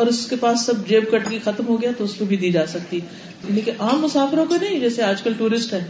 [0.00, 2.36] اور اس کے پاس سب جیب کٹ کے ختم ہو گیا تو اس کو بھی
[2.44, 3.00] دی جا سکتی
[3.48, 5.86] لیکن یعنی عام مسافروں کو نہیں جیسے آج کل ٹورسٹ ہیں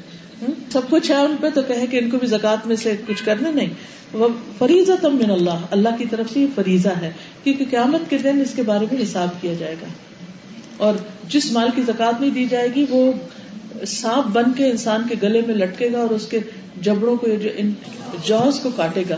[0.73, 3.25] سب کچھ ہے ان پہ تو کہے کہ ان کو بھی زکات میں سے کچھ
[3.25, 7.11] کرنے نہیں وہ فریضہ تم من اللہ اللہ کی طرف سے یہ فریضہ ہے
[7.45, 9.87] کیونکہ قیامت کے دن اس کے بارے میں حساب کیا جائے گا
[10.87, 10.95] اور
[11.35, 13.03] جس مال کی زکات نہیں دی جائے گی وہ
[13.97, 16.39] سانپ بن کے انسان کے گلے میں لٹکے گا اور اس کے
[16.83, 17.73] جبڑوں کو کو جو ان
[18.27, 19.17] جوز کاٹے گا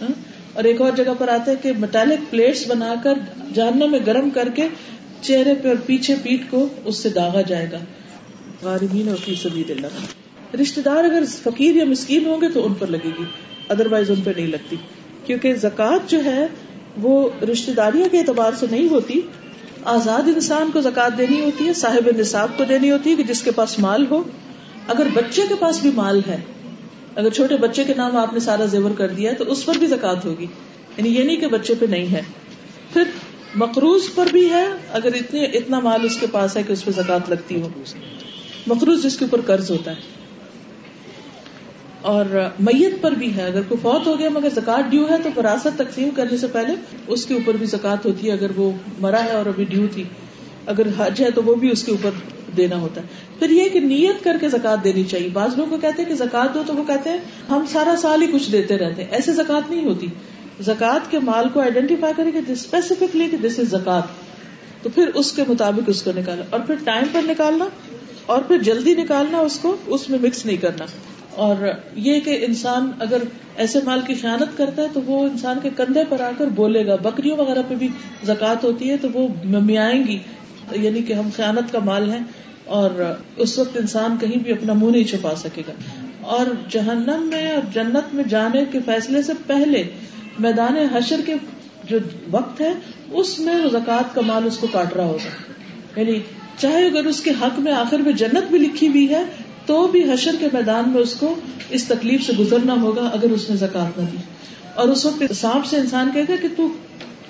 [0.00, 0.08] ہاں؟
[0.54, 3.18] اور ایک اور جگہ پر آتا ہے کہ میٹالک پلیٹس بنا کر
[3.54, 4.68] جاننے میں گرم کر کے
[5.20, 7.78] چہرے پہ اور پیچھے پیٹ کو اس سے داغا جائے گا
[8.62, 9.28] غارمین اور
[10.60, 13.24] رشتے دار اگر فقیر یا مسکین ہوں گے تو ان پر لگے گی
[13.74, 14.76] ادروائز ان پہ نہیں لگتی
[15.26, 16.46] کیونکہ زکوٰۃ زکوۃ جو ہے
[17.02, 17.12] وہ
[17.52, 19.20] رشتے داریوں کے اعتبار سے نہیں ہوتی
[19.94, 23.42] آزاد انسان کو زکات دینی ہوتی ہے صاحب نصاب کو دینی ہوتی ہے کہ جس
[23.42, 24.22] کے پاس مال ہو
[24.94, 26.36] اگر بچے کے پاس بھی مال ہے
[27.14, 29.78] اگر چھوٹے بچے کے نام آپ نے سارا زیور کر دیا ہے تو اس پر
[29.78, 30.46] بھی زکات ہوگی
[30.96, 32.20] یعنی یہ نہیں کہ بچے پہ نہیں ہے
[32.92, 33.04] پھر
[33.64, 34.64] مقروض پر بھی ہے
[35.00, 37.68] اگر اتنا مال اس کے پاس ہے کہ اس پہ زکات لگتی ہو
[38.74, 40.19] مقروض جس کے اوپر قرض ہوتا ہے
[42.12, 42.26] اور
[42.66, 45.78] میت پر بھی ہے اگر کوئی فوت ہو گیا مگر زکات ڈیو ہے تو وراثت
[45.78, 46.74] تقسیم کرنے سے پہلے
[47.16, 50.04] اس کے اوپر بھی زکات ہوتی ہے اگر وہ مرا ہے اور ابھی ڈیو تھی
[50.74, 52.18] اگر حج ہے تو وہ بھی اس کے اوپر
[52.56, 55.76] دینا ہوتا ہے پھر یہ کہ نیت کر کے زکات دینی چاہیے بعض لوگوں کو
[55.82, 57.18] کہتے ہیں کہ زکات دو تو وہ کہتے ہیں
[57.50, 60.06] ہم سارا سال ہی کچھ دیتے رہتے ہیں ایسے زکات نہیں ہوتی
[60.72, 64.18] زکات کے مال کو آئیڈینٹیفائی کرے کہ اسپیسیفکلی کہ دس از زکات
[64.82, 67.68] تو پھر اس کے مطابق اس کو نکالنا اور پھر ٹائم پر نکالنا
[68.34, 70.84] اور پھر جلدی نکالنا اس کو اس میں مکس نہیں کرنا
[71.44, 71.60] اور
[72.04, 73.22] یہ کہ انسان اگر
[73.64, 76.84] ایسے مال کی خیانت کرتا ہے تو وہ انسان کے کندھے پر آ کر بولے
[76.86, 77.88] گا بکریوں وغیرہ پہ بھی
[78.30, 80.18] زکوٰۃ ہوتی ہے تو وہ ممیائیں گی
[80.86, 82.20] یعنی کہ ہم خیانت کا مال ہیں
[82.80, 83.00] اور
[83.44, 85.72] اس وقت انسان کہیں بھی اپنا منہ نہیں چھپا سکے گا
[86.34, 89.82] اور جہنم میں اور جنت میں جانے کے فیصلے سے پہلے
[90.48, 91.34] میدان حشر کے
[91.92, 91.98] جو
[92.38, 92.72] وقت ہے
[93.22, 96.18] اس میں زکوٰۃ کا مال اس کو کاٹ رہا ہوگا یعنی
[96.64, 99.22] چاہے اگر اس کے حق میں آخر میں جنت بھی لکھی ہوئی ہے
[99.66, 101.34] تو بھی حشر کے میدان میں اس کو
[101.78, 104.22] اس تکلیف سے گزرنا ہوگا اگر اس نے زکات نہ دی
[104.82, 106.68] اور اس وقت سانپ سے انسان کہے گا کہ تو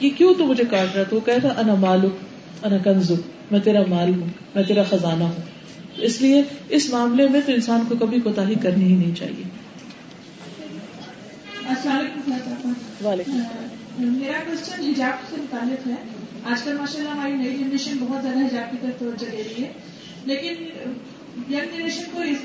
[0.01, 3.15] یہ کیوں تو مجھے کاٹ رہا تو وہ کہے گا انا مالک انا کنزو
[3.51, 6.43] میں تیرا مال ہوں میں تیرا خزانہ ہوں اس لیے
[6.79, 9.49] اس معاملے میں تو انسان کو کبھی کوتا ہی کرنی ہی نہیں چاہیے
[11.71, 12.01] اچھا،
[13.99, 15.95] میرا کوشچن حجاب سے متعلق ہے
[16.53, 19.63] آج کل ماشاء اللہ ہماری نئی جنریشن بہت زیادہ حجاب کی طرف توجہ دے رہی
[19.65, 19.73] ہے
[20.31, 20.93] لیکن
[21.33, 22.43] حجاب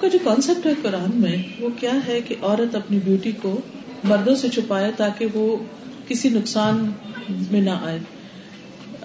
[0.00, 3.58] کا جو کانسیپٹ ہے قرآن میں وہ کیا ہے کہ عورت اپنی بیوٹی کو
[4.12, 5.46] مردوں سے چھپائے تاکہ وہ
[6.08, 6.86] کسی نقصان
[7.50, 7.98] میں نہ آئے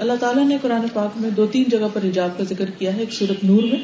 [0.04, 3.00] اللہ تعالیٰ نے قرآن پاک میں دو تین جگہ پر حجاب کا ذکر کیا ہے
[3.08, 3.80] ایک سورت نور میں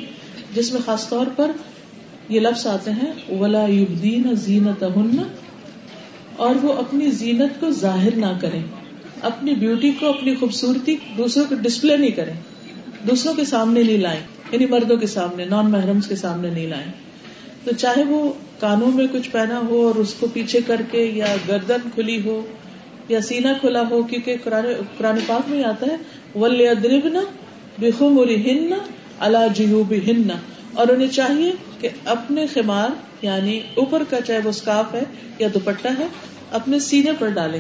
[0.54, 1.52] جس میں خاص طور پر
[2.36, 3.66] یہ لفظ آتے ہیں ولا
[6.48, 8.62] اور وہ اپنی زینت کو ظاہر نہ کریں
[9.30, 12.34] اپنی بیوٹی کو اپنی خوبصورتی دوسروں کو ڈسپلے نہیں کریں
[13.08, 14.22] دوسروں کے سامنے نہیں لائیں
[14.52, 16.88] یعنی مردوں کے سامنے نان محروم کے سامنے نہیں لائیں
[17.64, 18.20] تو چاہے وہ
[18.60, 22.36] کانوں میں کچھ پہنا ہو اور اس کو پیچھے کر کے یا گردن کھلی ہو
[23.16, 25.96] یا سینا کھلا ہو کیونکہ قرآن قرآن پاک میں آتا ہے
[26.46, 27.24] ولی ادربنا
[27.84, 28.74] بحری ہن
[29.28, 30.40] الجہوب ہن نہ
[30.78, 31.52] اور انہیں چاہیے
[31.82, 32.90] کہ اپنے خیمار
[33.24, 35.04] یعنی اوپر کا چاہے وہ اسکارف ہے
[35.40, 36.08] یا دوپٹہ ہے
[36.60, 37.58] اپنے سینے پر ڈالے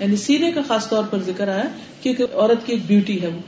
[0.00, 1.64] یعنی سینے کا خاص طور پر ذکر آیا
[2.02, 3.40] کیونکہ عورت کی ایک بیوٹی ہے وہ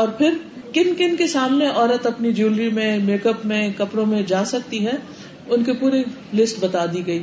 [0.00, 0.34] اور پھر
[0.72, 4.84] کن کن کے سامنے عورت اپنی جیولری میں میک اپ میں کپڑوں میں جا سکتی
[4.86, 4.92] ہے
[5.54, 6.02] ان کی پوری
[6.40, 7.22] لسٹ بتا دی گئی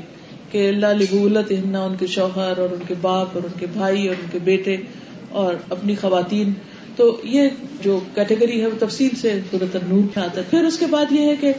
[0.51, 4.15] کہ اللہ لبولت ان کے شوہر اور ان کے باپ اور ان کے بھائی اور
[4.21, 4.75] ان کے بیٹے
[5.43, 6.51] اور اپنی خواتین
[6.97, 10.77] تو یہ جو کیٹیگری ہے وہ تفصیل سے صورت النور میں آتا ہے پھر اس
[10.79, 11.51] کے بعد یہ ہے کہ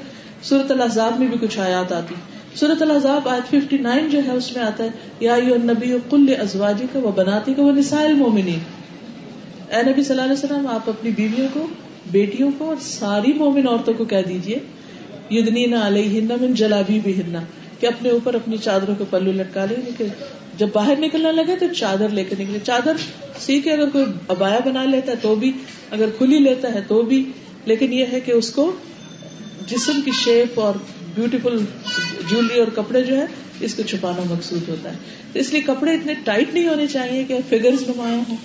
[0.48, 2.14] صورت الزاب میں بھی کچھ آیات آتی
[2.60, 6.86] صورت الزاب آیت ففٹی نائن جو ہے اس میں آتا ہے یا نبی کل ازواجی
[6.92, 11.10] کا وہ بناتی کا وہ نسائل مومنی اے نبی صلی اللہ علیہ وسلم آپ اپنی
[11.20, 11.66] بیویوں کو
[12.16, 14.58] بیٹیوں کو اور ساری مومن عورتوں کو کہہ دیجیے
[15.38, 17.40] یدنی نہ علیہ ہندنا من جلابی بھی ہندنا
[17.80, 20.06] کہ اپنے اوپر اپنی چادروں کے پلو لٹکا لیں کہ
[20.62, 22.96] جب باہر نکلنے لگے تو چادر لے کے نکلے چادر
[23.44, 25.50] سی کے اگر کوئی ابایا بنا لیتا ہے تو بھی
[25.96, 27.18] اگر کھلی لیتا ہے تو بھی
[27.70, 28.66] لیکن یہ ہے کہ اس کو
[29.72, 30.76] جسم کی شیپ اور
[31.16, 31.56] بیوٹیفل
[32.30, 33.24] جولری اور کپڑے جو ہے
[33.68, 37.38] اس کو چھپانا مقصود ہوتا ہے اس لیے کپڑے اتنے ٹائٹ نہیں ہونے چاہیے کہ
[37.48, 38.40] فیگر نمایاں ہوں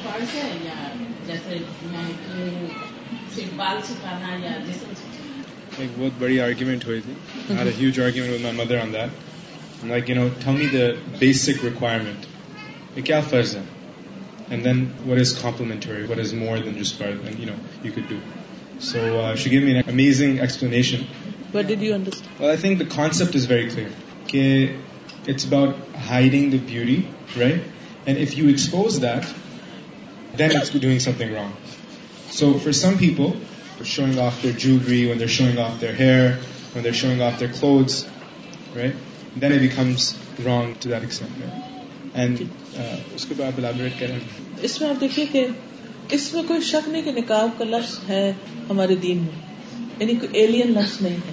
[5.77, 8.97] ایک بہت بڑی آرگیومنٹ ہوئی تھی huge argument my mother
[9.89, 10.86] like you know thing the
[11.19, 12.25] basic requirement
[13.34, 13.62] ہے
[14.49, 16.34] and then what is complementary what is
[22.43, 23.88] I think the concept is very clear
[24.27, 24.43] کہ
[25.30, 25.75] it's about
[26.10, 27.01] hiding the beauty
[27.39, 27.65] right
[28.07, 30.81] اس میں آپ کہ
[47.15, 48.31] نکاب کا لفظ ہے
[48.69, 49.41] ہمارے دین میں
[49.99, 51.31] یعنی کوئی ایلین لفظ نہیں ہے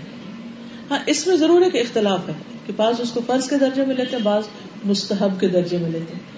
[0.90, 2.32] ہاں اس میں ضرور ایک اختلاف ہے
[2.66, 4.48] کہ بعض اس کو فرض کے درجے میں لیتے ہیں بعض
[4.92, 6.36] مستحب کے درجے میں لیتے ہیں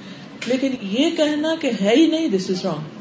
[0.48, 2.98] لیکن یہ کہنا کہ ہے ہی نہیں دس از رانگ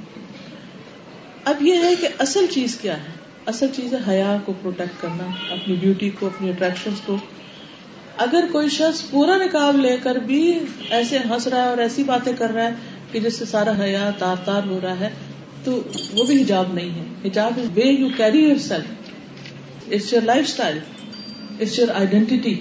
[1.52, 3.18] اب یہ ہے کہ اصل چیز کیا ہے
[3.54, 5.24] اصل چیز ہے حیا کو پروٹیکٹ کرنا
[5.54, 7.16] اپنی بیوٹی کو اپنی اٹریکشن کو
[8.26, 10.42] اگر کوئی شخص پورا نکاب لے کر بھی
[10.98, 14.10] ایسے ہنس رہا ہے اور ایسی باتیں کر رہا ہے کہ جس سے سارا حیا
[14.20, 15.10] تار تار ہو رہا ہے
[15.64, 15.80] تو
[16.18, 20.78] وہ بھی حجاب نہیں ہے حجاب is way you carry yourself it's your lifestyle
[21.60, 22.56] it's your identity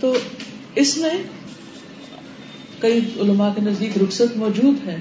[0.00, 0.14] تو
[0.82, 1.14] اس میں
[2.80, 4.96] کئی علما کے نزدیک رخصت موجود ہے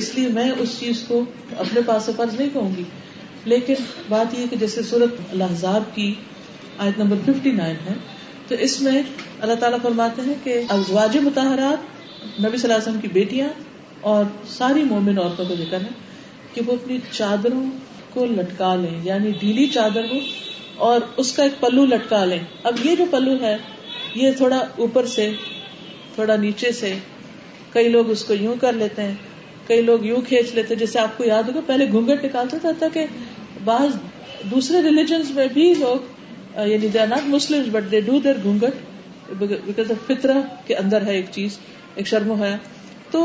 [0.00, 1.22] اس لیے میں اس چیز کو
[1.64, 2.82] اپنے پاس سے فرض نہیں کہوں گی
[3.52, 4.80] لیکن بات یہ کہ جیسے
[5.94, 6.12] کی
[6.84, 7.94] آیت نمبر ففٹی نائن ہے
[8.48, 9.00] تو اس میں
[9.46, 11.90] اللہ تعالیٰ فرماتے ہیں کہ متحرات
[12.44, 13.48] نبی صلی اللہ علیہ وسلم کی بیٹیاں
[14.12, 17.62] اور ساری مومن عورتوں کو ذکر ہے کہ وہ اپنی چادروں
[18.14, 20.18] کو لٹکا لیں یعنی ڈھیلی چادر ہو
[20.90, 22.38] اور اس کا ایک پلو لٹکا لیں
[22.70, 23.56] اب یہ جو پلو ہے
[24.20, 25.30] یہ تھوڑا اوپر سے
[26.20, 26.88] تھوڑا نیچے سے
[27.72, 29.14] کئی لوگ اس کو یوں کر لیتے ہیں
[29.66, 33.60] کئی لوگ یوں کھینچ لیتے جیسے آپ کو یاد ہوگا پہلے گھونگٹ نکالتا تھا تاکہ
[33.68, 33.94] بعض
[34.50, 36.08] دوسرے ریلیجنس میں بھی لوگ
[36.56, 40.34] یعنی they they not Muslim but do their ghoonghat because فطرا
[40.66, 41.58] کے اندر ہے ایک چیز
[42.00, 42.54] ایک شرم ہے
[43.10, 43.22] تو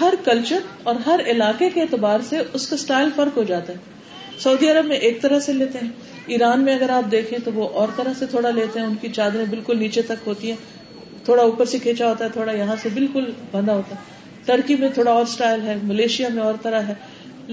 [0.00, 4.38] ہر کلچر اور ہر علاقے کے اعتبار سے اس کا اسٹائل فرق ہو جاتا ہے
[4.46, 7.68] سعودی عرب میں ایک طرح سے لیتے ہیں ایران میں اگر آپ دیکھیں تو وہ
[7.84, 10.82] اور طرح سے تھوڑا لیتے ہیں ان کی چادریں بالکل نیچے تک ہوتی ہیں
[11.24, 14.12] تھوڑا اوپر سے کھینچا ہوتا ہے تھوڑا یہاں سے بالکل بندھا ہوتا ہے
[14.46, 16.94] ٹرکی میں تھوڑا اور اسٹائل ہے ملیشیا میں اور طرح ہے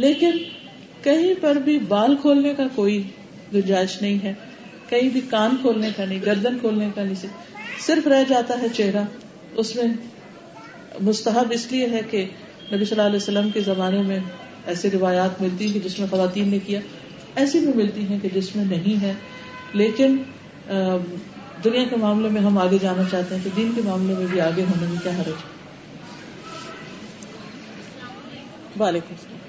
[0.06, 0.38] لیکن
[1.04, 3.02] کہیں پر بھی بال کھولنے کا کوئی
[3.54, 4.34] گنجائش نہیں ہے
[4.90, 9.04] کہیں بھی کان کھولنے کا نہیں گردن کھولنے کا نہیں صرف رہ جاتا ہے چہرہ
[9.62, 9.84] اس میں
[11.08, 14.20] مستحب اس لیے ہے کہ نبی صلی اللہ علیہ وسلم کے زمانے میں
[14.74, 16.80] ایسی روایات ملتی کہ جس میں خواتین نے کیا
[17.44, 19.14] ایسی بھی ملتی ہیں کہ جس میں نہیں ہے
[19.84, 20.18] لیکن
[21.64, 24.40] دنیا کے معاملے میں ہم آگے جانا چاہتے ہیں تو دین کے معاملے میں بھی
[24.42, 25.60] آگے ہونے میں کیا حرج ہے
[28.80, 29.40] وعلیکم السلام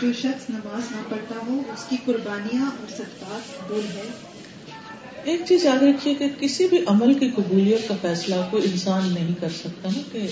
[0.00, 4.08] جو شخص نماز نہ پڑھتا ہو اس کی قربانیاں اور ہے
[5.32, 9.34] ایک چیز یاد رکھیے کہ کسی بھی عمل کی قبولیت کا فیصلہ کوئی انسان نہیں
[9.40, 10.26] کر سکتا کہ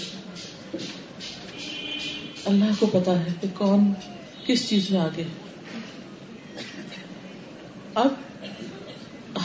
[2.50, 3.92] اللہ کو پتا ہے کہ کون
[4.46, 5.24] کس چیز میں آگے
[8.02, 8.46] اب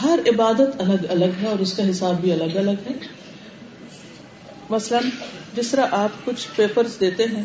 [0.02, 2.94] ہر عبادت الگ الگ ہے اور اس کا حساب بھی الگ الگ ہے
[4.70, 5.00] مثلا
[5.56, 7.44] جس طرح آپ کچھ پیپرز دیتے ہیں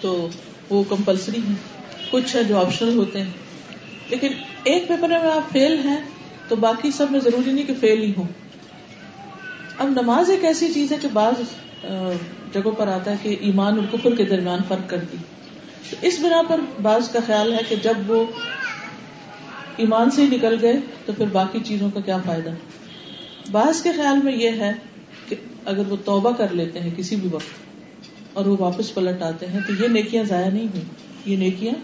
[0.00, 0.12] تو
[0.70, 1.54] وہ کمپلسری ہیں
[2.10, 4.34] کچھ ہے جو آپشنل ہوتے ہیں لیکن
[4.72, 5.98] ایک پیپر میں آپ فیل ہیں
[6.48, 8.28] تو باقی سب میں ضروری نہیں کہ فیل ہی ہوں
[9.84, 11.42] اب نماز ایک ایسی چیز ہے کہ بعض
[11.82, 15.16] جگہوں پر آتا ہے کہ ایمان اور کفر کے درمیان فرق کرتی
[15.90, 18.24] تو اس بنا پر بعض کا خیال ہے کہ جب وہ
[19.84, 22.50] ایمان سے ہی نکل گئے تو پھر باقی چیزوں کا کیا فائدہ
[23.50, 24.72] بعض کے خیال میں یہ ہے
[25.28, 25.36] کہ
[25.74, 29.60] اگر وہ توبہ کر لیتے ہیں کسی بھی وقت اور وہ واپس پلٹ آتے ہیں
[29.66, 31.74] تو یہ نیکیاں ضائع نہیں ہوئی یہ نیکیاں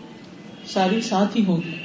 [0.72, 1.76] ساری ساتھ ہی ہوگی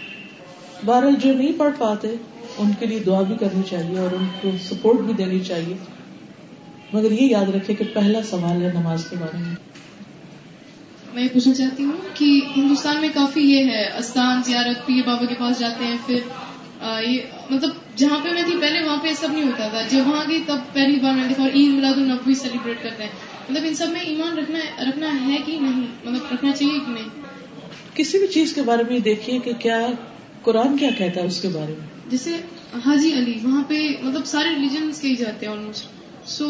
[0.86, 2.16] بارہ جو نہیں پڑھ پاتے
[2.64, 5.76] ان کے لیے دعا بھی کرنی چاہیے اور ان کو سپورٹ بھی دینی چاہیے
[6.94, 9.56] مگر یہ یاد رکھے کہ پہلا سوال ہے نماز کے بارے میں
[11.14, 12.26] میں یہ پوچھنا چاہتی ہوں کہ
[12.56, 16.20] ہندوستان میں کافی یہ ہے استان زیارت پیر بابا کے پاس جاتے ہیں پھر
[17.50, 20.24] مطلب جہاں پہ میں تھی پہلے وہاں پہ یہ سب نہیں ہوتا تھا جب وہاں
[20.28, 23.12] گئی تب پہلی بار میں دیکھا اور عید ملاد النبی سیلیبریٹ کرتے ہیں
[23.50, 27.96] مطلب ان سب میں ایمان رکھنا رکھنا ہے کہ نہیں مطلب رکھنا چاہیے کہ نہیں
[27.96, 29.80] کسی بھی چیز کے بارے میں دیکھیے کہ کیا
[30.44, 32.36] قرآن کیا کہتا ہے اس کے بارے میں جیسے
[32.86, 36.48] حاجی علی وہاں پہ مطلب سارے ریلیجنس کے ہی جاتے ہیں آلموسٹ سو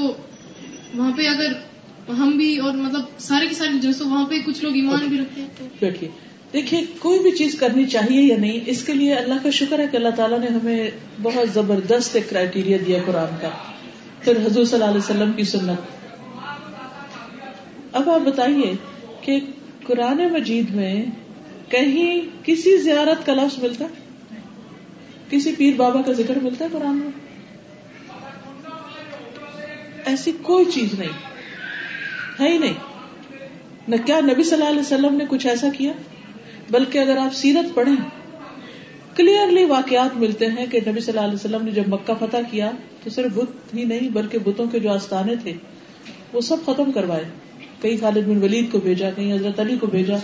[0.98, 5.08] وہاں پہ اگر ہم بھی اور مطلب سارے کے جو وہاں پہ کچھ لوگ ایمان
[5.10, 6.08] بھی رکھتے ہیں
[6.52, 9.86] دیکھیے کوئی بھی چیز کرنی چاہیے یا نہیں اس کے لیے اللہ کا شکر ہے
[9.92, 10.90] کہ اللہ تعالیٰ نے ہمیں
[11.24, 13.50] بہت زبردست ایک کرائٹیریا دیا قرآن کا
[14.24, 16.38] پھر حضور صلی اللہ علیہ وسلم کی سنت
[18.02, 18.74] اب آپ بتائیے
[19.22, 19.40] کہ
[19.86, 20.94] قرآن مجید میں
[21.76, 23.86] کہیں کسی زیارت کا لفظ ملتا
[25.30, 27.12] کسی پیر بابا کا ذکر ملتا ہے قرآن میں
[30.12, 31.18] ایسی کوئی چیز نہیں
[32.40, 33.44] ہے ہی نہیں
[33.94, 35.92] نہ کیا نبی صلی اللہ علیہ وسلم نے کچھ ایسا کیا
[36.78, 37.92] بلکہ اگر آپ سیرت پڑھے
[39.20, 42.70] کلیئرلی واقعات ملتے ہیں کہ نبی صلی اللہ علیہ وسلم نے جب مکہ فتح کیا
[43.04, 45.54] تو صرف بت ہی نہیں بلکہ بتوں کے جو آستانے تھے
[46.34, 47.24] وہ سب ختم کروائے
[47.86, 50.18] کئی خالد بن ولید کو بھیجا کہیں حضرت علی کو بھیجا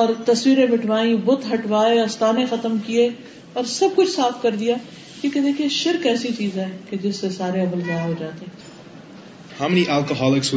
[0.00, 3.08] اور تصویریں بٹوائی بت ہٹوائے آستانے ختم کیے
[3.60, 4.76] اور سب کچھ صاف کر دیا
[5.20, 8.70] کیونکہ دیکھیے شرک ایسی چیز ہے کہ جس سے سارے عمل ضائع ہو جاتے ہیں
[9.68, 10.54] many alcoholics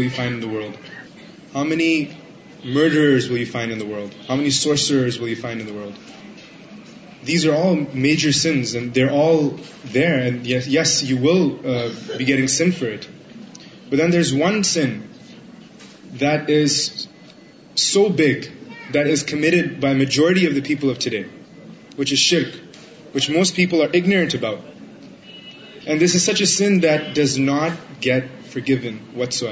[1.54, 2.04] how many
[2.76, 5.28] murders how is
[14.34, 15.02] one
[16.20, 16.80] that is
[17.76, 20.46] so big committed by majority
[21.98, 22.52] which is شرک
[23.16, 24.74] which most popular about
[25.88, 28.35] and this is such a that does not get
[28.68, 29.48] going what so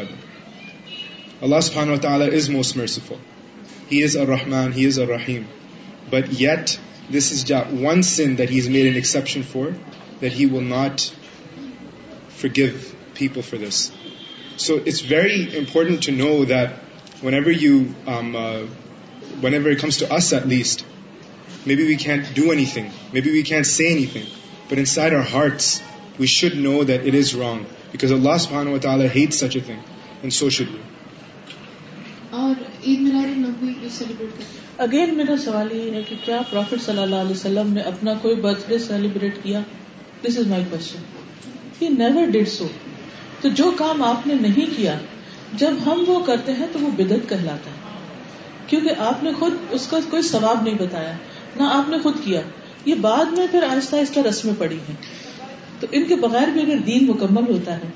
[1.42, 3.16] Allah سبانوس merciful
[3.92, 5.42] he is ارحمان he is ارحیم
[6.10, 6.70] but yet
[7.18, 9.68] this is the once head and exception for
[10.22, 11.02] that he will not
[12.60, 12.68] forgive
[13.18, 13.90] people for this
[14.66, 17.78] so it's very important to know that whenever you
[19.54, 20.84] whenever comes to us at least
[21.76, 22.88] maybe we can do anything
[23.24, 25.80] maybe we can see anything but in hearts
[26.16, 27.46] again میرا
[35.44, 35.92] سوال یہ
[37.76, 38.70] ہے اپنا کوئی birth
[42.32, 42.44] day
[43.42, 44.98] تو جو کام آپ نے نہیں کیا
[45.58, 47.56] جب ہم وہ کرتے ہیں تو وہ ہے
[48.68, 51.16] کیونکہ آپ نے خود اس کا کوئی ثواب نہیں بتایا
[51.60, 52.42] نہ آپ نے خود کیا
[52.86, 54.96] یہ بعد میں پھر آہستہ آہستہ رسمیں پڑی ہیں
[55.84, 57.88] تو ان کے بغیر بھی اگر دین مکمل ہوتا ہے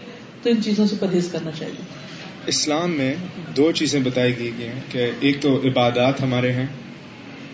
[0.44, 1.84] تو ان چیزوں سے پرہیز کرنا چاہیے
[2.54, 3.14] اسلام میں
[3.58, 6.66] دو چیزیں بتائی گئی ہیں کہ ایک تو عبادات ہمارے ہیں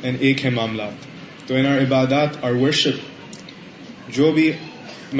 [0.04, 1.06] اینڈ ایک ہے معاملات
[1.48, 4.52] تو ان عبادات اور ورشپ جو بھی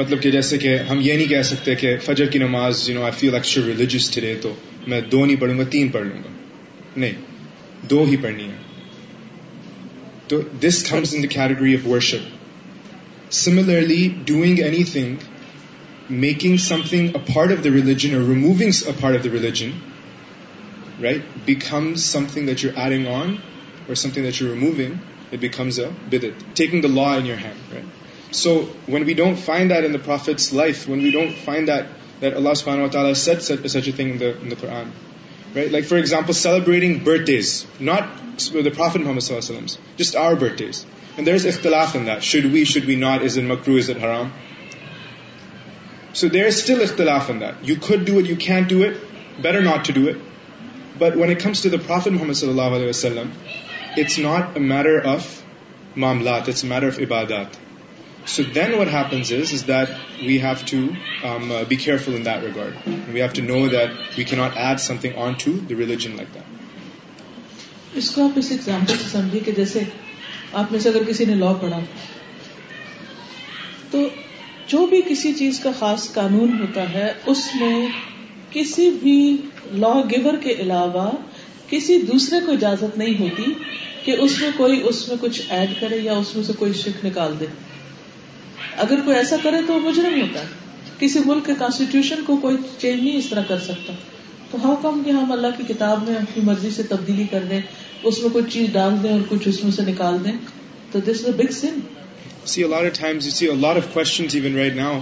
[0.02, 3.02] مطلب کہ جیسے کہ ہم یہ نہیں کہہ سکتے کہ فجر کی نماز you know
[3.10, 4.10] I feel religious
[4.42, 4.52] تو
[4.92, 6.34] میں دو نہیں پڑھوں گا تین پڑھ لوں گا
[7.04, 9.78] نہیں دو ہی پڑھنی ہے
[10.32, 12.32] تو this comes in the category of worship
[13.34, 15.18] Similarly, doing anything,
[16.08, 19.72] making something a part of the religion or removing a part of the religion,
[21.00, 23.40] right, becomes something that you're adding on
[23.88, 25.00] or something that you're removing.
[25.32, 27.84] It becomes a bid'at, taking the law in your hand, right?
[28.30, 31.90] So when we don't find that in the Prophet's life, when we don't find that
[32.22, 34.94] Allah subhanahu wa ta'ala said such a thing in the Quran,
[35.54, 36.94] like for example celebrating
[37.26, 37.50] birthdays
[37.88, 39.64] not the prophet Muhammad ص اللہ وسلم
[39.96, 40.84] just our birthdays
[41.16, 44.00] and there is اختلاف in that should we should be not is in مکروز in
[44.04, 44.28] حرام
[46.20, 48.96] so there are still اختلاف N do could do it you can do it
[49.44, 52.74] better not to do it but when it comes to the prophet Muhammad صلی اللہ
[52.78, 53.30] علیہ وسلم
[54.00, 55.26] it's not a matter of
[56.04, 57.62] معاملات it's a matter of عبادات
[58.26, 60.78] So then what happens is, is that we have to
[61.30, 62.74] um, uh, be careful in that regard.
[62.86, 66.50] And we have to know that we cannot add something onto the religion like that.
[68.00, 69.80] اس کو آپ اس example سے سمجھیے کہ جیسے
[70.60, 71.78] آپ میں سے اگر کسی نے لا پڑھا
[73.90, 74.00] تو
[74.72, 77.74] جو بھی کسی چیز کا خاص قانون ہوتا ہے اس میں
[78.52, 79.16] کسی بھی
[79.84, 81.08] لا گیور کے علاوہ
[81.68, 83.52] کسی دوسرے کو اجازت نہیں ہوتی
[84.04, 87.04] کہ اس میں کوئی اس میں کچھ ایڈ کرے یا اس میں سے کوئی شک
[87.04, 87.46] نکال دے
[88.84, 92.56] اگر کوئی ایسا کرے تو وہ مجرم ہوتا ہے کسی ملک کے کانسٹیٹیوشن کو کوئی
[92.78, 93.92] چینج نہیں اس طرح کر سکتا
[94.50, 97.60] تو ہاؤ کم کہ ہم اللہ کی کتاب میں اپنی مرضی سے تبدیلی کر دیں
[98.10, 100.32] اس میں کوئی چیز ڈال دیں اور کچھ اس میں سے نکال دیں
[100.92, 101.78] تو this is a big sin
[102.54, 104.98] see a lot of times you see a lot of questions even right now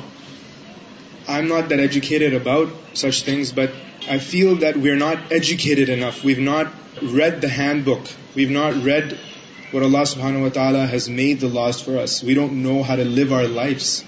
[1.26, 5.32] I am not that educated about such things but I feel that we are not
[5.38, 7.48] educated enough we have not read the
[7.84, 9.12] handbook we have not read
[9.74, 10.56] لاسٹونٹ
[12.52, 12.80] no
[13.46, 14.02] life realise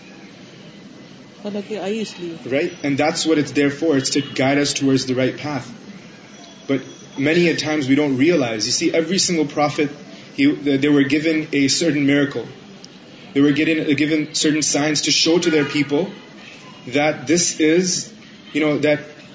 [18.52, 19.32] پیپلسانوالی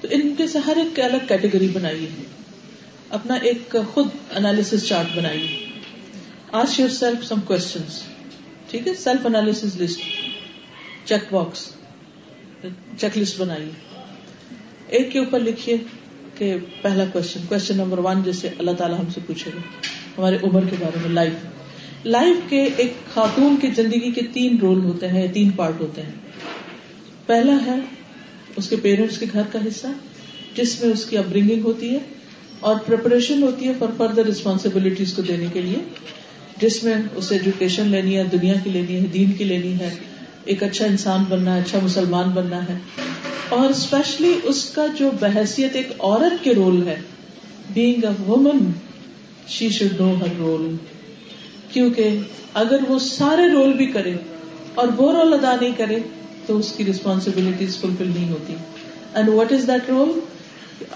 [0.00, 2.24] تو ان کے سے ہر ایک الگ category بنائی ہے
[3.20, 4.08] اپنا ایک خود
[4.40, 5.48] انالیس چارٹ بنائیے
[6.62, 7.56] آس یور سیلف سم کو
[11.08, 11.60] چیک باکس
[13.00, 13.70] چیک لسٹ بنائیے
[14.96, 15.76] ایک کے اوپر لکھیے
[16.38, 19.60] کہ پہلا کوشچن کوشچن نمبر ون جیسے اللہ تعالیٰ ہم سے پوچھے گا
[20.18, 24.84] ہمارے عمر کے بارے میں لائف لائف کے ایک خاتون کی زندگی کے تین رول
[24.84, 26.46] ہوتے ہیں تین پارٹ ہوتے ہیں
[27.26, 27.76] پہلا ہے
[28.60, 29.86] اس کے پیرنٹس کے گھر کا حصہ
[30.54, 31.98] جس میں اس کی اپبرنگنگ ہوتی ہے
[32.68, 35.78] اور پریپریشن ہوتی ہے فار فردر ریسپانسبلٹیز کو دینے کے لیے
[36.60, 39.90] جس میں اسے ایجوکیشن لینی ہے دنیا کی لینی ہے دین کی لینی ہے
[40.50, 42.74] ایک اچھا انسان بننا ہے اچھا مسلمان بننا ہے
[43.56, 46.96] اور اسپیشلی اس کا جو بحثیت ایک عورت کے رول ہے
[47.74, 48.58] being a woman
[49.56, 50.64] she should know her role
[51.72, 52.16] کیونکہ
[52.62, 54.14] اگر وہ سارے رول بھی کرے
[54.82, 55.98] اور وہ رول ادا نہیں کرے
[56.46, 58.54] تو اس کی ریسپانسبلٹیز فلفل نہیں ہوتی
[59.20, 60.10] and what is that role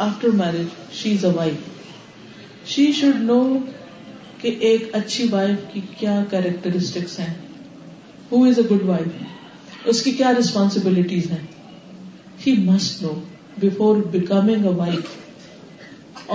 [0.08, 3.40] after marriage she is a wife she should know
[4.40, 7.32] کہ ایک اچھی وائف کی کیا کیریکٹرسٹکس ہیں
[8.32, 9.22] who is a good wife
[9.92, 11.42] اس کی کیا ریسپانسبلٹیز ہیں
[12.46, 13.12] he must know
[13.62, 15.14] before becoming a wife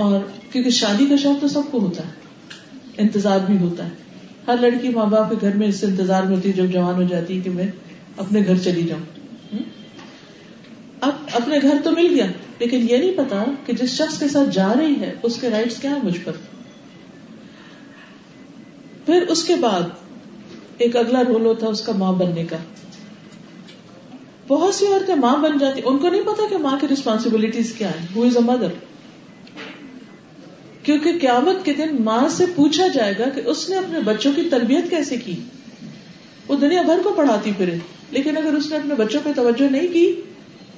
[0.02, 0.18] اور
[0.52, 4.88] کیونکہ شادی کا شوق تو سب کو ہوتا ہے انتظار بھی ہوتا ہے ہر لڑکی
[4.98, 7.36] ماں باپ کے گھر میں اس سے انتظار میں ہوتی ہے جب جوان ہو جاتی
[7.36, 7.66] ہے کہ میں
[8.24, 9.62] اپنے گھر چلی جاؤں
[11.08, 12.26] اب اپنے گھر تو مل گیا
[12.58, 15.78] لیکن یہ نہیں پتا کہ جس شخص کے ساتھ جا رہی ہے اس کے رائٹس
[15.82, 16.40] کیا ہیں مجھ پر
[19.06, 22.56] پھر اس کے بعد ایک اگلا رول ہوتا ہے اس کا ماں بننے کا
[24.50, 27.88] بہت سی عورتیں ماں بن جاتی ان کو نہیں پتا کہ ماں کی ریسپانسبلٹیز کیا
[27.98, 28.72] ہیں ہو مدر
[30.84, 34.42] کیونکہ قیامت کے دن ماں سے پوچھا جائے گا کہ اس نے اپنے بچوں کی
[34.54, 35.34] تربیت کیسے کی
[36.48, 37.76] وہ دنیا بھر کو پڑھاتی پھرے
[38.16, 40.04] لیکن اگر اس نے اپنے بچوں پہ توجہ نہیں کی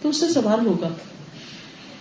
[0.03, 0.89] تو اس سے سوال ہوگا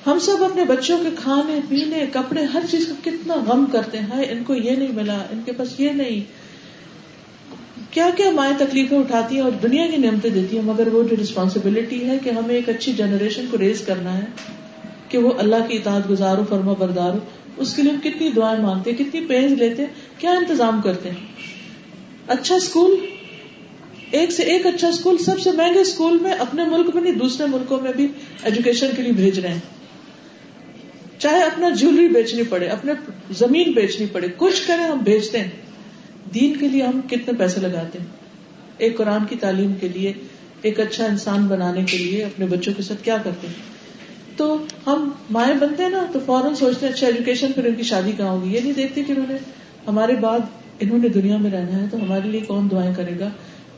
[0.07, 4.23] ہم سب اپنے بچوں کے کھانے پینے کپڑے ہر چیز کا کتنا غم کرتے ہیں
[4.31, 6.23] ان کو یہ نہیں ملا ان کے پاس یہ نہیں
[7.91, 11.15] کیا کیا مائیں تکلیفیں اٹھاتی ہیں اور دنیا کی نعمتیں دیتی ہیں مگر وہ جو
[11.19, 14.25] ریسپانسبلٹی ہے کہ ہمیں ایک اچھی جنریشن کو ریز کرنا ہے
[15.09, 15.79] کہ وہ اللہ کی
[16.09, 17.09] گزار ہو فرما ہو
[17.63, 21.09] اس کے لیے ہم کتنی دعائیں مانگتے ہیں کتنی پینز لیتے ہیں کیا انتظام کرتے
[21.11, 21.49] ہیں
[22.35, 22.95] اچھا اسکول
[24.19, 27.47] ایک سے ایک اچھا اسکول سب سے مہنگے اسکول میں اپنے ملک میں نہیں دوسرے
[27.55, 28.07] ملکوں میں بھی
[28.51, 32.93] ایجوکیشن کے لیے بھیج رہے ہیں چاہے اپنا جیولری بیچنی پڑے اپنے
[33.43, 35.49] زمین بیچنی پڑے کچھ کریں ہم بھیجتے ہیں
[36.33, 38.19] دین کے لیے ہم کتنے پیسے لگاتے ہیں
[38.85, 40.11] ایک قرآن کی تعلیم کے لیے
[40.69, 43.69] ایک اچھا انسان بنانے کے لیے اپنے بچوں کے ساتھ کیا کرتے ہیں
[44.37, 44.55] تو
[44.85, 48.29] ہم مائیں بنتے ہیں نا تو فوراً سوچتے ہیں اچھا ایجوکیشن ان کی شادی کہاں
[48.31, 49.37] ہوگی یہ نہیں دیکھتے کہ انہوں نے
[49.87, 50.39] ہمارے بعد
[50.83, 53.29] انہوں نے دنیا میں رہنا ہے تو ہمارے لیے کون دعائیں کرے گا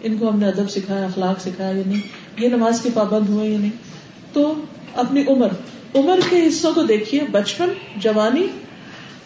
[0.07, 2.01] ان کو ہم نے ادب سکھایا اخلاق سکھایا یا نہیں
[2.41, 4.53] یہ نماز کے پابند ہوئے یا نہیں تو
[5.05, 5.51] اپنی عمر
[5.95, 7.69] عمر کے حصوں کو دیکھیے بچپن
[8.03, 8.45] جوانی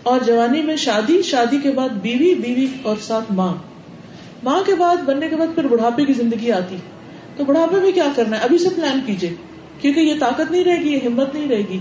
[0.09, 3.51] اور جوانی میں شادی شادی کے بعد بیوی بیوی اور ساتھ ماں
[4.43, 6.77] ماں کے بعد بننے کے بعد پھر بڑھاپے کی زندگی آتی
[7.37, 9.29] تو بڑھاپے میں کیا کرنا ہے ابھی سے پلان کیجیے
[9.81, 11.79] کیونکہ یہ طاقت نہیں رہے گی یہ ہمت نہیں رہے گی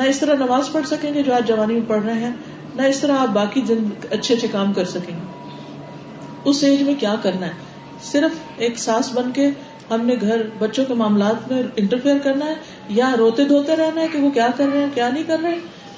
[0.00, 2.32] نہ اس طرح نماز پڑھ سکیں گے جو آج جوانی میں پڑھ رہے ہیں
[2.80, 7.14] نہ اس طرح آپ باقی اچھے اچھے کام کر سکیں گے اس ایج میں کیا
[7.28, 9.46] کرنا ہے صرف ایک ساس بن کے
[9.90, 14.12] ہم نے گھر بچوں کے معاملات میں انٹرفیئر کرنا ہے یا روتے دھوتے رہنا ہے
[14.16, 15.56] کہ وہ کیا کر رہے ہیں کیا نہیں کر رہے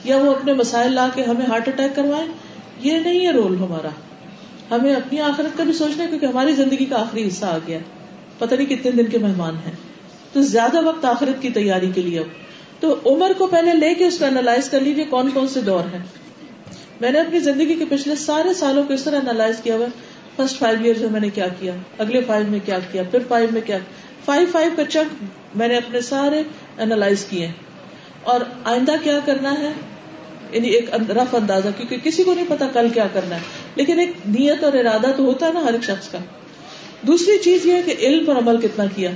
[0.09, 2.27] یا وہ اپنے مسائل لا کے ہمیں ہارٹ اٹیک کروائے
[2.89, 3.89] یہ نہیں ہے رول ہمارا
[4.71, 7.79] ہمیں اپنی آخرت کا بھی سوچنا ہے کیونکہ ہماری زندگی کا آخری حصہ آ گیا
[8.39, 9.73] پتہ نہیں کتنے دن کے مہمان ہیں
[10.33, 12.23] تو زیادہ وقت آخرت کی تیاری کے لیے
[12.81, 16.03] تو عمر کو پہلے لے کے اس کا کون کون سے دور ہیں
[17.01, 19.87] میں نے اپنی زندگی کے پچھلے سارے سالوں کو اس طرح انالائز کیا ہوا
[20.37, 21.73] فرسٹ فائیو ایئر میں نے کیا کیا
[22.05, 23.79] اگلے فائیو میں کیا کیا پھر فائیو میں کیا
[24.29, 26.43] فائیو فائیو کا چک میں نے اپنے سارے
[26.87, 27.51] انالائز کیے
[28.35, 29.73] اور آئندہ کیا کرنا ہے
[30.53, 34.13] یعنی ایک رف اندازہ کیونکہ کسی کو نہیں پتا کل کیا کرنا ہے لیکن ایک
[34.37, 36.19] نیت اور ارادہ تو ہوتا ہے نا ہر ایک شخص کا
[37.07, 39.11] دوسری چیز یہ ہے کہ علم پر عمل کتنا کیا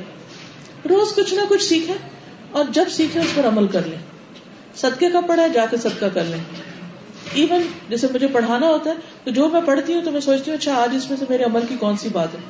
[0.91, 1.95] روز کچھ نہ کچھ سیکھے
[2.59, 3.99] اور جب سیکھے اس پر عمل کر لیں
[4.81, 6.39] صدقے کا پڑھا جا کے صدقہ کر لیں
[7.41, 10.57] ایون جیسے مجھے پڑھانا ہوتا ہے تو جو میں پڑھتی ہوں تو میں سوچتی ہوں
[10.59, 12.41] اچھا آج اس میں سے میرے عمل کی کون سی بات ہے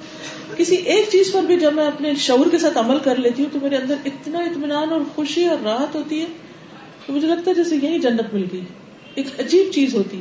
[0.57, 3.51] کسی ایک چیز پر بھی جب میں اپنے شعور کے ساتھ عمل کر لیتی ہوں
[3.53, 6.27] تو میرے اندر اتنا اطمینان اور خوشی اور راحت ہوتی ہے
[7.09, 8.61] مجھے لگتا ہے جیسے یہی جنت مل گئی
[9.21, 10.21] ایک عجیب چیز ہوتی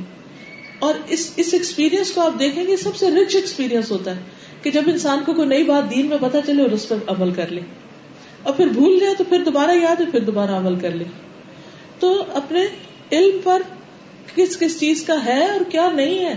[0.88, 5.24] اور اس کو آپ دیکھیں گے سب سے رچ ایکسپیرینس ہوتا ہے کہ جب انسان
[5.26, 7.62] کو کوئی نئی بات دین میں پتا چلے اور اس پر عمل کر لے
[8.44, 11.04] اور پھر بھول جائے تو پھر دوبارہ یاد ہے پھر دوبارہ عمل کر لے
[12.00, 12.66] تو اپنے
[13.20, 13.62] علم پر
[14.36, 16.34] کس کس چیز کا ہے اور کیا نہیں ہے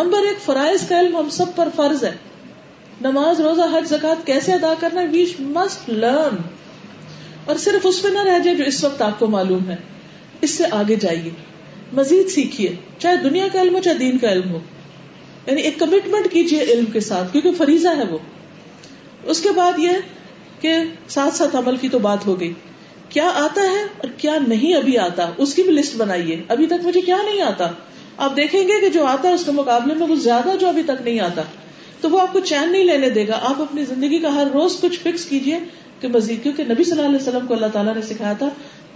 [0.00, 2.16] نمبر ایک فرائض کا علم ہم سب پر فرض ہے
[3.08, 6.36] نماز روزہ ہر زکات کیسے ادا کرنا ویچ مسٹ لرن
[7.52, 9.76] اور صرف اس پہ نہ رہ جائے جو اس وقت آپ کو معلوم ہے
[10.46, 11.30] اس سے آگے جائیے
[11.98, 12.74] مزید سیکھیے
[13.04, 14.58] چاہے دنیا کا علم ہو چاہے دین کا علم ہو
[15.46, 18.18] یعنی ایک کمٹمنٹ کیجیے علم کے ساتھ کیونکہ فریضہ ہے وہ
[19.34, 20.02] اس کے بعد یہ
[20.64, 20.74] کہ
[21.14, 22.52] ساتھ ساتھ عمل کی تو بات ہو گئی
[23.16, 26.84] کیا آتا ہے اور کیا نہیں ابھی آتا اس کی بھی لسٹ بنائیے ابھی تک
[26.90, 27.70] مجھے کیا نہیں آتا
[28.26, 30.82] آپ دیکھیں گے کہ جو آتا ہے اس کے مقابلے میں کچھ زیادہ جو ابھی
[30.92, 31.46] تک نہیں آتا
[32.02, 34.76] تو وہ آپ کو چین نہیں لینے دے گا آپ اپنی زندگی کا ہر روز
[34.80, 35.58] کچھ فکس کیجیے
[36.00, 38.48] کہ مزید کیونکہ نبی صلی اللہ علیہ وسلم کو اللہ تعالیٰ نے سکھایا تھا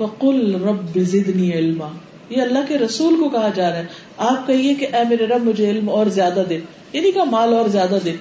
[0.02, 1.88] وہ کل رب زدنی علما
[2.34, 5.48] یہ اللہ کے رسول کو کہا جا رہا ہے آپ کہیے کہ اے میرے رب
[5.48, 6.58] مجھے علم اور زیادہ دے
[6.98, 8.14] یعنی کہ مال اور زیادہ دے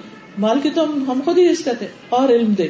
[0.45, 1.87] مال کی تو ہم خود ہی اس کہتے
[2.19, 2.67] اور علم دے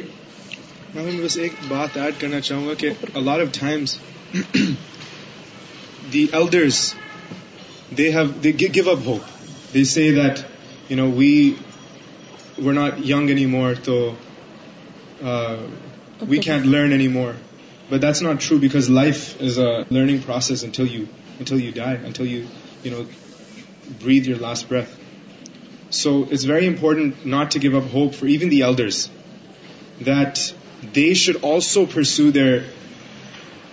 [0.94, 2.90] میں بس ایک بات ایڈ کرنا چاہوں گا کہ
[3.22, 3.96] a lot of times
[6.12, 6.80] the elders
[7.98, 10.44] they have they gave up hope they see that
[10.90, 11.32] you know we
[12.62, 14.16] we're not young anymore, so
[15.22, 15.58] uh,
[16.26, 17.34] we can't learn anymore.
[17.90, 22.46] But that's not true, because life is a learning process until you die, until you
[24.00, 24.98] breathe your last breath.
[25.90, 29.10] So it's very important not to give up hope for even the elders,
[30.02, 32.64] that they should also pursue their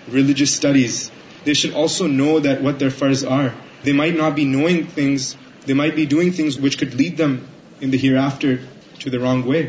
[0.10, 1.12] religious studies.
[1.46, 3.54] They should also know that what their farz are.
[3.84, 7.48] They might not be knowing things, they might be doing things which could lead them
[7.80, 8.60] in the hereafter
[9.08, 9.68] احمال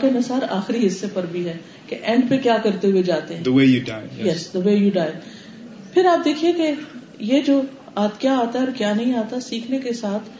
[0.00, 1.56] کے انسان آخری حصے پر بھی ہے
[1.88, 4.36] کہتے ہوئے جاتے ہیں
[6.14, 6.74] آپ دیکھیے
[9.48, 10.30] سیکھنے کے ساتھ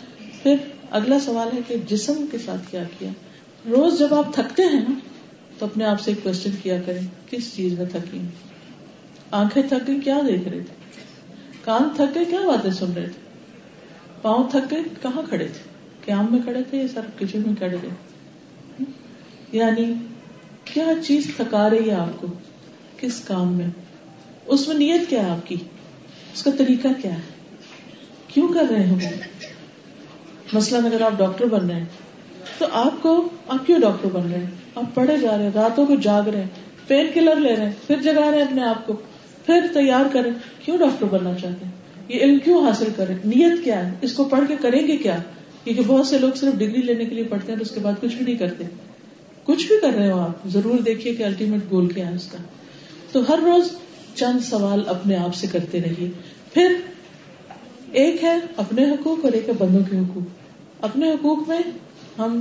[0.99, 3.11] اگلا سوال ہے کہ جسم کے ساتھ کیا کیا
[3.75, 4.95] روز جب آپ تھکتے ہیں نا
[5.59, 8.19] تو اپنے آپ سے کوشچن کیا کریں کس چیز میں تھکی
[9.39, 12.41] آنکھیں تھک گئی کیا دیکھ رہے رہے تھے تھے کان تھک تھک گئے گئے کیا
[12.47, 12.93] باتیں سن
[14.23, 14.45] پاؤں
[15.03, 15.63] کہاں کھڑے تھے
[16.05, 18.85] قیام میں کھڑے تھے یا سر کچن میں کھڑے تھے
[19.59, 19.93] یعنی
[20.73, 22.33] کیا چیز تھکا رہی ہے آپ کو
[23.01, 25.57] کس کام میں اس میں نیت کیا ہے آپ کی
[26.35, 27.57] اس کا طریقہ کیا ہے
[28.35, 29.51] کیوں کر رہے ہیں
[30.55, 33.13] مثلاً اگر آپ ڈاکٹر بن رہے ہیں تو آپ کو
[33.55, 34.51] آپ کیوں ڈاکٹر بن رہے ہیں
[34.81, 37.73] آپ پڑھے جا رہے ہیں راتوں کو جاگ رہے ہیں پین کلر لے رہے ہیں
[37.87, 38.97] پھر جگا رہے ہیں اپنے آپ کو
[39.47, 40.31] پھر تیار کریں
[40.65, 44.25] کیوں ڈاکٹر بننا چاہتے ہیں یہ علم کیوں حاصل کریں نیت کیا ہے اس کو
[44.35, 45.19] پڑھ کے کریں گے کیا
[45.65, 48.01] کیونکہ بہت سے لوگ صرف ڈگری لینے کے لیے پڑھتے ہیں تو اس کے بعد
[48.01, 48.65] کچھ بھی نہیں کرتے
[49.45, 52.39] کچھ بھی کر رہے ہو آپ ضرور دیکھیے کہ الٹیمیٹ گول کیا ہے اس کا
[53.13, 53.71] تو ہر روز
[54.21, 56.09] چند سوال اپنے آپ سے کرتے رہیے
[56.53, 56.77] پھر
[58.03, 58.37] ایک ہے
[58.67, 60.41] اپنے حقوق اور ایک ہے بندوں کے حقوق
[60.89, 61.59] اپنے حقوق میں
[62.19, 62.33] ہم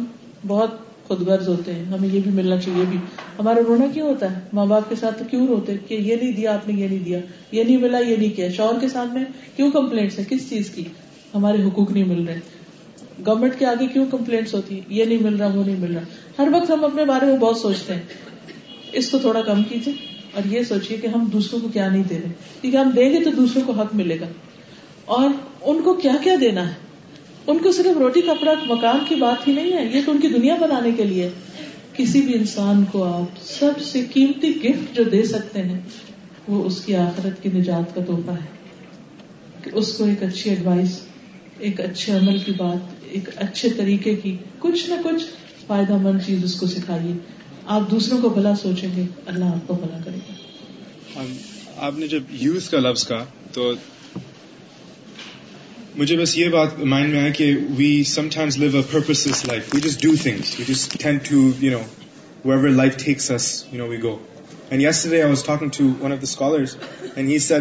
[0.48, 0.78] بہت
[1.08, 2.98] خود غرض ہوتے ہیں ہمیں یہ بھی ملنا چاہیے بھی
[3.40, 6.32] ہمارا رونا کیوں ہوتا ہے ماں باپ کے ساتھ تو کیوں روتے کہ یہ نہیں
[6.38, 7.20] دیا آپ نے یہ نہیں دیا
[7.52, 9.24] یہ نہیں ملا یہ نہیں کیا شوہر کے ساتھ میں
[9.56, 10.84] کیوں کمپلینٹس ہیں کس چیز کی
[11.36, 12.40] ہمارے حقوق نہیں مل رہے
[13.28, 16.42] گورنمنٹ کے آگے کیوں کمپلینٹس ہوتی ہیں یہ نہیں مل رہا وہ نہیں مل رہا
[16.42, 18.60] ہر وقت ہم اپنے بارے میں بہت سوچتے ہیں
[19.02, 19.94] اس کو تھوڑا کم کیجیے
[20.40, 23.24] اور یہ سوچیے کہ ہم دوسروں کو کیا نہیں دے رہے کیونکہ ہم دیں گے
[23.24, 24.32] تو دوسروں کو حق ملے گا
[25.20, 26.90] اور ان کو کیا کیا دینا ہے
[27.50, 30.28] ان کو صرف روٹی کپڑا مکان کی بات ہی نہیں ہے یہ تو ان کی
[30.34, 31.30] دنیا بنانے کے لیے
[31.94, 35.80] کسی بھی انسان کو آپ سب سے قیمتی گفٹ جو دے سکتے ہیں
[36.48, 41.00] وہ اس کی آخرت کی نجات کا تحفہ ہے کہ اس کو ایک اچھی ایڈوائس
[41.70, 45.26] ایک اچھے عمل کی بات ایک اچھے طریقے کی کچھ نہ کچھ
[45.68, 47.14] فائدہ مند چیز اس کو سکھائیے
[47.78, 51.24] آپ دوسروں کو بھلا سوچیں گے اللہ آپ کو بھلا کرے گا
[51.88, 53.72] آپ نے جب یوز کا لفظ کہا تو
[56.00, 60.88] مجھے بس یہ بات مائنڈ میں کہ we we we we live purpose do things
[61.00, 61.36] then to to
[61.66, 63.48] you you know know life life takes us
[64.04, 64.16] go
[64.70, 67.60] and yesterday I was talking one a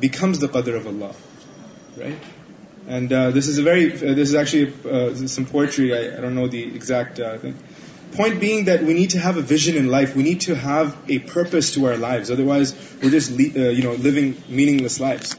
[0.00, 1.10] becomes the قدر of Allah
[2.86, 5.96] And uh, this is uh, uh, some poetry.
[5.96, 7.56] I don't know the exact thing.
[8.12, 10.14] Point being that we need to have a vision in life.
[10.14, 12.30] We need to have a purpose to our lives.
[12.30, 15.34] Otherwise, we're just living meaningless lives.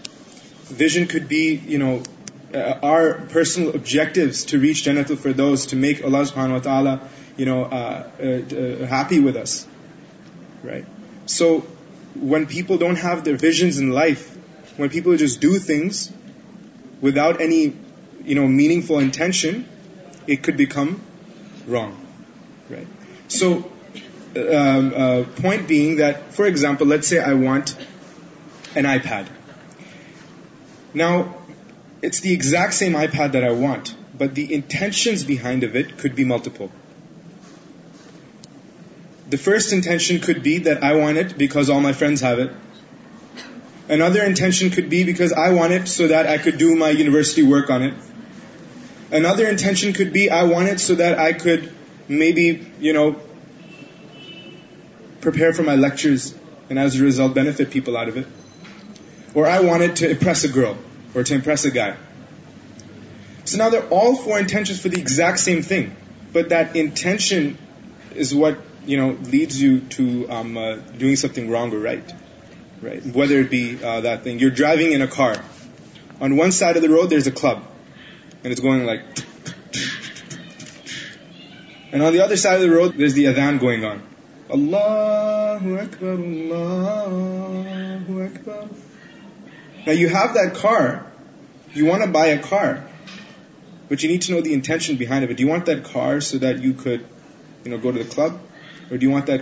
[0.65, 1.61] Vision could be
[2.53, 6.99] our personal objectives to reach Jannatul Firdaus, to make Allah Subhanahu wa
[7.37, 9.67] Taala happy with us,
[10.63, 10.85] right?
[11.25, 11.65] So
[12.15, 14.29] when people don't have their visions in life,
[14.77, 16.09] when people just do things
[17.03, 17.75] without any,
[18.25, 19.65] meaningful intention,
[20.25, 21.01] it could become
[21.67, 21.93] wrong,
[22.69, 22.87] right?
[23.27, 23.69] So,
[24.33, 27.77] uh, um, uh, point being that, for example, let's say I want
[28.73, 29.27] an iPad.
[30.93, 31.35] Now,
[32.01, 36.15] it's the exact same iPad that I want, but the intentions behind of it could
[36.15, 36.71] be multiple.
[39.29, 42.53] The first intention could be that I want it because all my friends have it,
[43.89, 47.43] Another intention could be because I want it so that I could do my university
[47.43, 47.93] work on it.
[49.11, 51.71] Another intention could be I want it so that I could
[52.07, 52.65] maybe,
[55.21, 56.35] prepare for my lectures
[56.69, 58.25] and as a result benefit people out of it.
[59.33, 60.77] Or I want it to impress a girl
[61.13, 61.95] or to impress a guy.
[63.45, 65.95] So now they're all four intentions for the exact same thing.
[66.31, 67.57] But that intention
[68.15, 72.03] is what, leads you to um, uh, doing something wrong or right.
[72.89, 75.07] Whether bet you driving you
[90.11, 90.27] have
[92.05, 92.37] don't buy a
[93.91, 95.37] what need no دیشنڈ
[96.29, 96.99] so that you could
[98.03, 98.31] so
[98.97, 99.39] that you could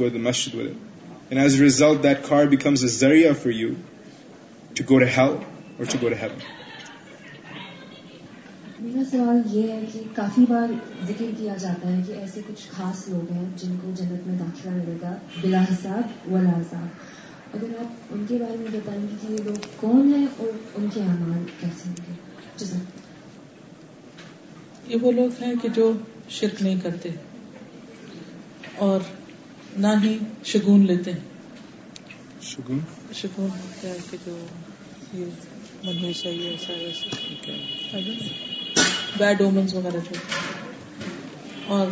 [0.00, 0.12] got
[1.30, 2.84] And as a a result, that car becomes
[17.56, 20.86] اگر آپ ان کے بارے میں بتائیں گے کہ یہ لوگ کون ہیں اور ان
[20.94, 22.78] کے اعمال کیسے
[25.70, 25.92] جی
[26.38, 27.08] شرک نہیں کرتے
[28.86, 29.00] اور
[29.82, 30.10] نہ ہی
[30.48, 32.78] شگون لیتے ہیں شگون
[33.20, 33.48] شگون
[33.80, 34.34] کہ جو
[35.14, 37.96] ہے ایسا ویسا
[39.18, 40.20] بیڈ اومنس وغیرہ جو
[41.78, 41.86] اور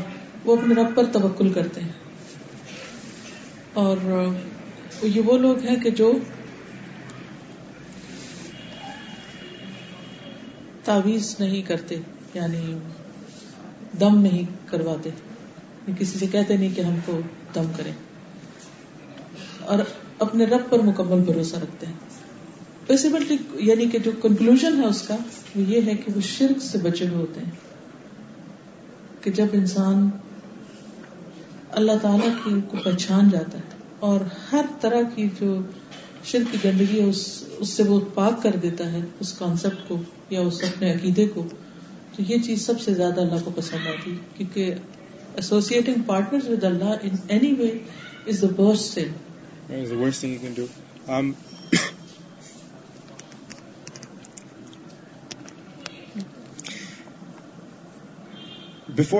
[0.44, 1.90] وہ اپنے رب پر توکل کرتے ہیں
[3.84, 3.96] اور
[5.02, 6.12] یہ وہ لوگ ہیں کہ جو
[10.84, 11.96] تعویز نہیں کرتے
[12.34, 12.64] یعنی
[14.00, 15.10] دم نہیں کرواتے
[15.98, 17.20] کسی سے کہتے نہیں کہ ہم کو
[17.76, 17.92] کریں
[19.72, 19.78] اور
[20.26, 22.90] اپنے رب پر مکمل بھروسہ رکھتے ہیں
[23.66, 25.14] یعنی کہ جو کنکلوژ ہے اس کا
[25.56, 27.50] وہ یہ ہے کہ وہ شرک سے بچے ہوئے ہوتے ہیں
[29.24, 30.08] کہ جب انسان
[31.80, 33.80] اللہ تعالی کی کو پہچان جاتا ہے
[34.10, 34.20] اور
[34.52, 35.54] ہر طرح کی جو
[36.30, 37.22] شرک کی گندگی ہے اس
[37.58, 39.96] اس سے وہ پاک کر دیتا ہے اس کانسیپٹ کو
[40.34, 41.44] یا اس اپنے عقیدے کو
[42.16, 44.74] تو یہ چیز سب سے زیادہ اللہ کو پسند آتی کیونکہ
[45.34, 46.44] before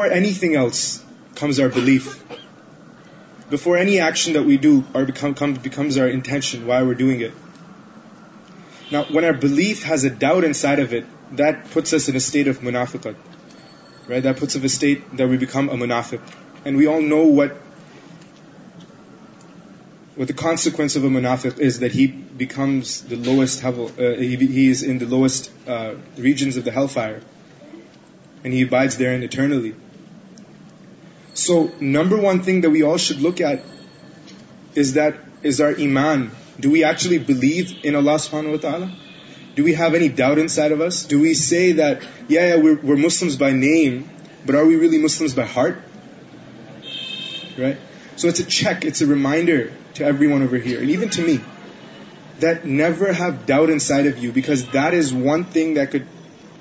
[0.39, 0.99] anything else
[1.41, 2.09] comes belief
[3.51, 9.89] before any action we do our intention why are doing it نا when our belief
[9.91, 10.93] has a doubt inside it
[11.39, 11.95] that puts
[12.49, 13.33] of منافقت
[14.09, 16.35] اسٹیٹم منافیف
[17.09, 17.53] نو ویٹ
[20.45, 21.61] وانسکوئنس منافیٹ
[21.95, 22.07] ہی
[26.23, 26.59] ریجنس
[28.71, 29.71] bias there eternally
[31.43, 33.43] so number one thing the we all شک
[35.53, 36.27] is oh mean
[36.61, 38.47] do we actually believe in الاس phone
[39.57, 41.81] do we have any doubt in serious do we set
[42.85, 43.59] Muslim
[49.95, 51.37] to me
[52.43, 55.79] that never have doubt inside if you because dirt is one thing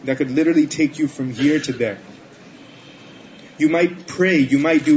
[0.08, 4.96] literally take you from here to that you may pray you may do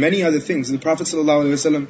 [0.00, 1.84] many other things prophet صلی اللہ علیہ وسلم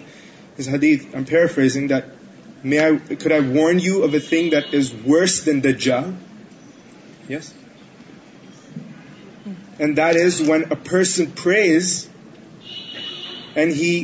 [2.65, 2.99] me I
[3.33, 6.01] I want you O thing that is worse than the جہ
[9.81, 12.07] and that is when a person prays
[13.57, 13.95] and he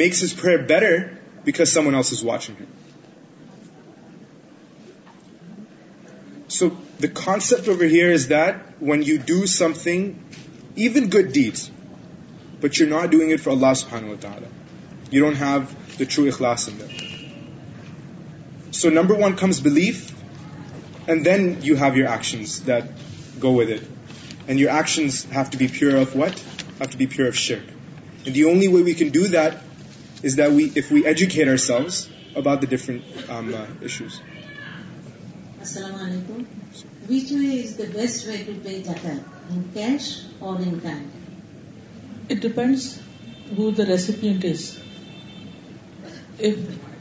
[0.00, 0.96] makes is better
[1.44, 2.64] because someone آؤس is watching
[6.58, 6.68] so
[7.02, 8.54] the concept of here is that
[8.90, 9.44] when you do
[9.82, 10.10] something
[10.80, 11.68] even good deeds
[12.60, 14.48] but you not doing it for Allah سبحان و تعالیٰ
[15.12, 15.60] you don't have
[15.98, 16.78] the چو اخلاس ام
[18.78, 19.94] so number one comes believe
[21.12, 22.40] and then you have your action
[23.42, 23.70] your
[24.78, 27.68] action have to be pure of what to be pure of shade
[28.24, 32.06] and the only way we can do that is if we educate selves
[32.36, 33.02] about different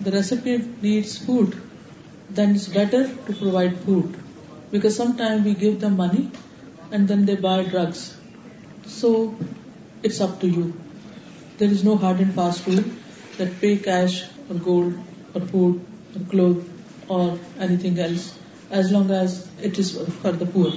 [0.05, 1.53] the recipient needs food,
[2.29, 4.19] then it's better to provide food,
[4.71, 6.29] because sometimes we give them money
[6.91, 8.17] and then they buy drugs.
[8.85, 9.35] So
[10.01, 10.65] it's up to you.
[11.57, 12.83] There is no hard and fast rule
[13.37, 14.95] that pay cash or gold
[15.33, 15.85] or food
[16.15, 16.65] or clothes
[17.07, 18.27] or anything else,
[18.71, 20.73] as long as it is for the poor.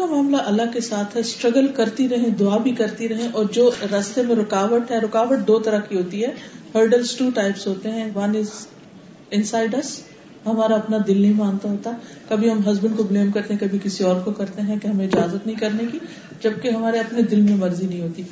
[0.00, 3.70] کا معاملہ اللہ کے ساتھ ہے struggle کرتی رہے دعا بھی کرتی رہے اور جو
[3.92, 6.32] رستے میں رکاوٹ ہے رکاوٹ دو طرح کی ہوتی ہے
[6.74, 7.02] ہرڈل
[7.40, 9.98] ہوتے ہیں ون از
[10.44, 11.90] ہمارا اپنا دل نہیں مانتا ہوتا
[12.28, 15.04] کبھی ہم ہسبینڈ کو بلیم کرتے ہیں کبھی کسی اور کو کرتے ہیں کہ ہمیں
[15.06, 15.98] اجازت نہیں کرنے کی
[16.44, 18.22] جبکہ ہمارے اپنے دل میں مرضی نہیں ہوتی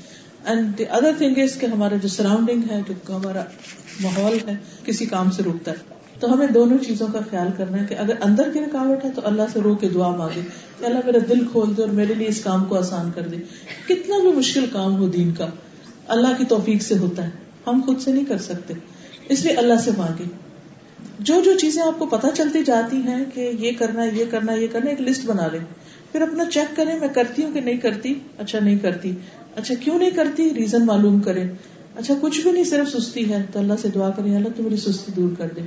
[0.54, 3.42] اینڈ ادر تھنگ از کہ ہمارا جو سراؤنڈنگ ہے جو ہمارا
[4.06, 4.54] ماحول ہے
[4.86, 8.14] کسی کام سے روکتا ہے تو ہمیں دونوں چیزوں کا خیال کرنا ہے کہ اگر
[8.26, 10.40] اندر کی رکاوٹ ہے تو اللہ سے رو کے دعا مانگے
[10.78, 13.36] کہ اللہ میرا دل کھول دے اور میرے لیے اس کام کو آسان کر دے
[13.88, 15.46] کتنا بھی مشکل کام ہو دین کا
[16.16, 17.30] اللہ کی توفیق سے ہوتا ہے
[17.66, 18.74] ہم خود سے نہیں کر سکتے
[19.36, 20.24] اس لیے اللہ سے مانگے
[21.30, 24.66] جو جو چیزیں آپ کو پتا چلتی جاتی ہیں کہ یہ کرنا یہ کرنا یہ
[24.72, 25.60] کرنا ایک لسٹ بنا لیں
[26.12, 29.12] پھر اپنا چیک کریں میں کرتی ہوں کہ نہیں کرتی اچھا نہیں کرتی
[29.54, 33.58] اچھا کیوں نہیں کرتی ریزن معلوم کریں اچھا کچھ بھی نہیں صرف سستی ہے تو
[33.58, 35.62] اللہ سے دعا کریں اللہ تو میری سستی دور کر دے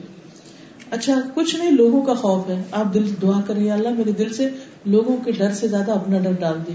[0.96, 4.48] اچھا کچھ نہیں لوگوں کا خوف ہے آپ دل دعا کریں اللہ میرے دل سے
[4.96, 6.74] لوگوں کے ڈر سے زیادہ اپنا ڈر ڈال دے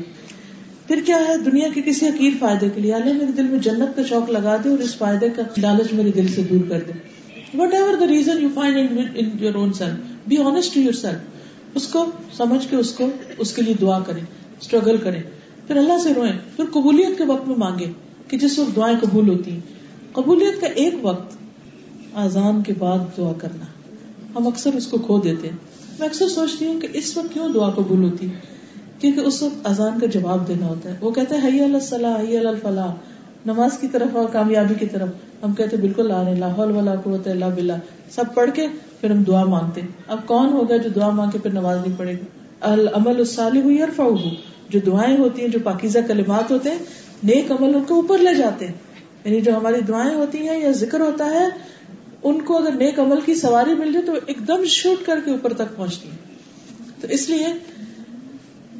[0.86, 3.94] پھر کیا ہے دنیا کے کسی عقیر فائدے کے لیے اللہ میرے دل میں جنت
[3.96, 6.92] کا شوق لگا دے اور اس فائدے کا لالچ میرے دل سے دور کر دے
[7.80, 12.04] whatever the reason you find your your own self be honest to self اس کو
[12.36, 13.08] سمجھ کے اس کو
[13.44, 14.20] اس کے لیے دعا کرے
[14.60, 15.22] اسٹرگل کریں
[15.66, 17.90] پھر اللہ سے روئیں پھر قبولیت کے وقت میں مانگے
[18.28, 19.60] کہ جس وقت دعائیں قبول ہوتی ہیں
[20.12, 21.36] قبولیت کا ایک وقت
[22.26, 23.74] آزان کے بعد دعا کرنا
[24.36, 25.56] ہم اکثر اس کو کھو دیتے ہیں
[25.98, 28.40] میں اکثر سوچتی ہوں کہ اس وقت کیوں دعا قبول ہوتی ہے
[29.00, 31.60] کیونکہ اس وقت اذان کا جواب دینا ہوتا ہے وہ کہتے ہیں
[32.50, 32.90] الفلاح
[33.50, 37.76] نماز کی طرف اور کامیابی کی طرف ہم کہتے ہیں بالکل اللہ بلا
[38.16, 38.66] سب پڑھ کے
[39.00, 39.80] پھر ہم دعا مانگتے
[40.16, 43.78] اب کون ہوگا جو دعا مانگ کے پھر نماز نہیں پڑے گا العمل السالی ہوئی
[43.86, 44.34] اور فاؤ ہو
[44.74, 48.34] جو دعائیں ہوتی ہیں جو پاکیزہ کلمات ہوتے ہیں نیک عمل ان کو اوپر لے
[48.42, 51.46] جاتے ہیں یعنی جو ہماری دعائیں ہوتی ہیں یا ذکر ہوتا ہے
[52.28, 55.30] ان کو اگر نیک عمل کی سواری مل جائے تو ایک دم شوٹ کر کے
[55.30, 56.08] اوپر تک پہنچتی
[57.00, 57.52] تو اس لیے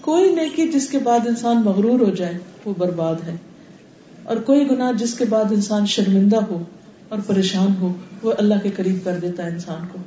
[0.00, 3.36] کوئی نیکی جس کے بعد انسان مغرور ہو جائے وہ برباد ہے
[4.32, 6.62] اور کوئی گنا جس کے بعد انسان شرمندہ ہو
[7.08, 9.98] اور پریشان ہو وہ اللہ کے قریب کر دیتا ہے انسان کو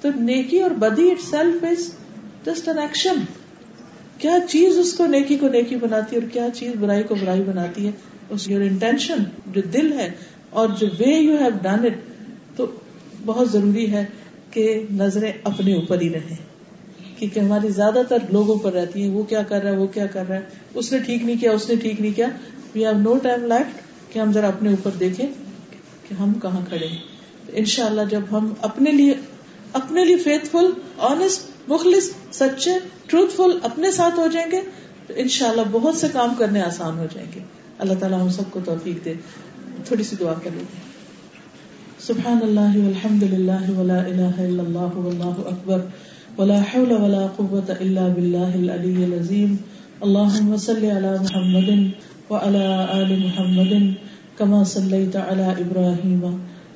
[0.00, 1.88] تو نیکی اور بدی itself is
[2.46, 3.22] just an action
[4.18, 7.42] کیا چیز اس کو نیکی کو نیکی بناتی ہے اور کیا چیز برائی کو برائی
[7.46, 7.90] بناتی ہے
[8.36, 10.08] اس یور انٹینشن جو جو دل ہے ہے
[10.60, 11.98] اور way you have done it
[12.56, 12.66] تو
[13.26, 13.86] بہت ضروری
[14.50, 14.64] کہ
[15.00, 16.36] نظریں اپنے اوپر ہی رہیں
[17.18, 20.06] کیونکہ ہماری زیادہ تر لوگوں پر رہتی ہیں وہ کیا کر رہا ہے وہ کیا
[20.14, 22.26] کر رہا ہے اس نے ٹھیک نہیں کیا اس نے ٹھیک نہیں کیا
[22.74, 25.26] we have no time left کہ ہم ذرا اپنے اوپر دیکھیں
[26.08, 26.88] کہ ہم کہاں کھڑے
[27.60, 29.14] ان شاء اللہ جب ہم اپنے لیے
[29.82, 30.70] اپنے لیے فیتھ فل
[31.10, 32.08] آنےسٹ مخلص
[32.38, 32.70] سچے
[33.10, 34.60] ٹروتھ فل اپنے ساتھ ہو جائیں گے
[35.06, 37.40] تو ان شاء اللہ بہت سے کام کرنے آسان ہو جائیں گے
[37.84, 39.14] اللہ تعالیٰ ہم سب کو توفیق دے
[39.88, 40.84] تھوڑی سی دعا کر لیجیے
[42.06, 45.80] سبحان اللہ الحمد للہ ولا الہ الا اللہ واللہ اکبر
[46.38, 49.56] ولا حول ولا قوة الا باللہ العلی العظیم
[50.08, 53.90] اللهم صل على محمد وعلى آل محمد
[54.38, 56.24] كما صليت على ابراہیم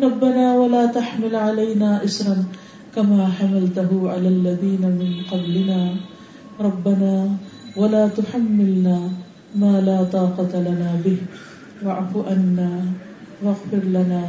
[0.00, 2.44] ربنا ولا تحمل علينا إسرا
[2.96, 5.96] كما حملته على الذين من قبلنا
[6.60, 7.28] ربنا
[7.76, 9.00] ولا تحملنا
[9.56, 11.18] ما لا طاقة لنا به
[11.84, 12.82] واعف عنا
[13.42, 14.24] واغفر لنا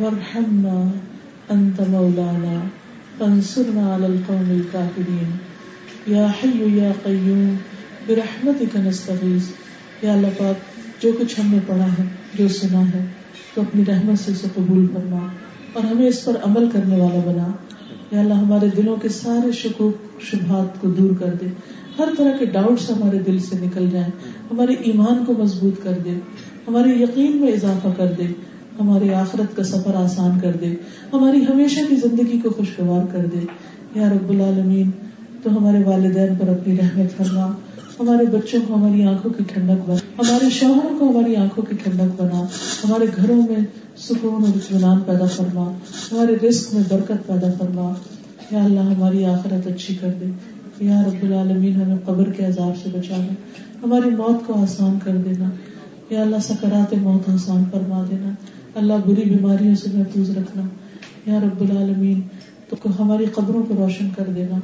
[0.00, 0.88] وارحمنا
[1.50, 2.58] أنت مولانا
[3.18, 7.44] فانصرنا على القوم الكافرين يا حي يا قيوم
[8.08, 9.46] برحمتك نستغيث
[10.06, 12.02] يا لطاف جو کچھ ہم نے پڑھا ہے
[12.40, 13.00] جو سنا ہے
[13.54, 15.20] تو اپنی رحمت سے اسے قبول فرما
[15.72, 17.46] اور ہمیں اس پر عمل کرنے والا بنا
[18.10, 21.48] یا اللہ ہمارے دلوں کے سارے شکوک شبہات کو دور کر دے
[21.98, 24.10] ہر طرح کے ڈاؤٹس ہمارے دل سے نکل جائیں
[24.50, 26.18] ہمارے ایمان کو مضبوط کر دے
[26.68, 28.28] ہمارے یقین میں اضافہ کر دے
[28.78, 30.74] ہماری آخرت کا سفر آسان کر دے
[31.12, 33.38] ہماری ہمیشہ کی زندگی کو خوشگوار کر دے
[33.98, 34.90] یا رب العالمین
[35.42, 37.46] تو ہمارے والدین پر اپنی رحمت فرما
[38.00, 42.20] ہمارے بچوں کو ہماری آنکھوں کی ٹھنڈک بنا ہمارے شوہروں کو ہماری آنکھوں کی ٹھنڈک
[42.20, 43.58] بنا ہمارے گھروں میں
[44.06, 47.90] سکون اور اطمینان پیدا فرما ہمارے رسک میں برکت پیدا فرما
[48.50, 50.30] یا اللہ ہماری آخرت اچھی کر دے
[50.88, 55.48] یا رب العالمین ہمیں قبر کے عذاب سے بچانا ہماری موت کو آسان کر دینا
[56.10, 58.30] یا اللہ سکرات موت آسان فرما دینا
[58.80, 60.62] اللہ بری بیماریوں سے محفوظ رکھنا
[61.26, 62.20] یا رب العالمین
[62.68, 64.56] تو ہماری قبروں کو روشن کر دینا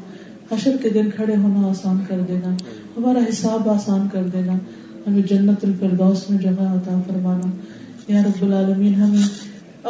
[0.51, 2.51] حشر کے دن کھڑے ہونا آسان کر دینا
[2.97, 4.53] ہمارا حساب آسان کر دینا
[5.07, 7.51] ہمیں جنت الفردوس میں جگہ عطا فرمانا
[8.13, 9.23] یا رب العالمین ہمیں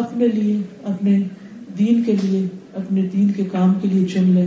[0.02, 0.56] اپنے لیے
[0.92, 1.18] اپنے
[1.78, 2.46] دین کے لیے
[2.82, 4.46] اپنے دین کے کام کے لیے چن لے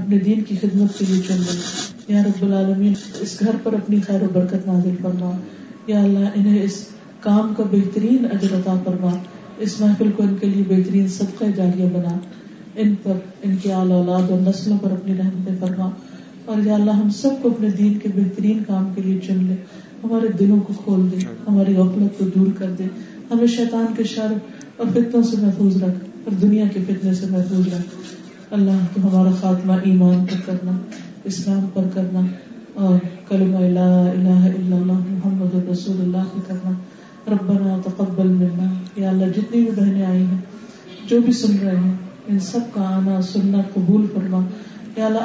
[0.00, 2.92] اپنے دین کی خدمت کے لیے چن لے یا رب العالمین
[3.26, 5.30] اس گھر پر اپنی خیر و برکت نازل فرما
[5.92, 6.84] یا اللہ انہیں اس
[7.24, 9.08] کام کو بہترین اجر عطا فرما
[9.64, 12.14] اس محفل کو ان کے لیے بہترین صدقہ جاریہ بنا
[12.84, 13.18] ان پر
[13.48, 15.88] ان کے اولاد اور اور نسلوں پر اپنی رحمتیں فرما
[16.64, 19.56] یا اللہ ہم سب کو اپنے دین کے بہترین کام کے لیے چن لے
[20.02, 22.86] ہمارے دلوں کو کھول دے ہماری غفلت کو دور کر دے
[23.30, 24.32] ہمیں شیطان کے شر
[24.76, 29.30] اور فتنوں سے محفوظ رکھ اور دنیا کے فتنے سے محفوظ رکھ اللہ تو ہمارا
[29.40, 30.76] خاتمہ ایمان پر کرنا
[31.34, 32.22] اسلام پر کرنا
[32.86, 32.96] اور
[33.28, 36.72] کلمہ لا الہ الا اللہ محمد رسول اللہ کی کرنا
[37.30, 38.68] ربنا تقبل منا
[39.00, 40.38] یا اللہ جتنی بھی بہنیں آئی ہیں
[41.08, 41.94] جو بھی سن رہے ہیں
[42.32, 44.40] ان سب کا آنا سننا قبول کرنا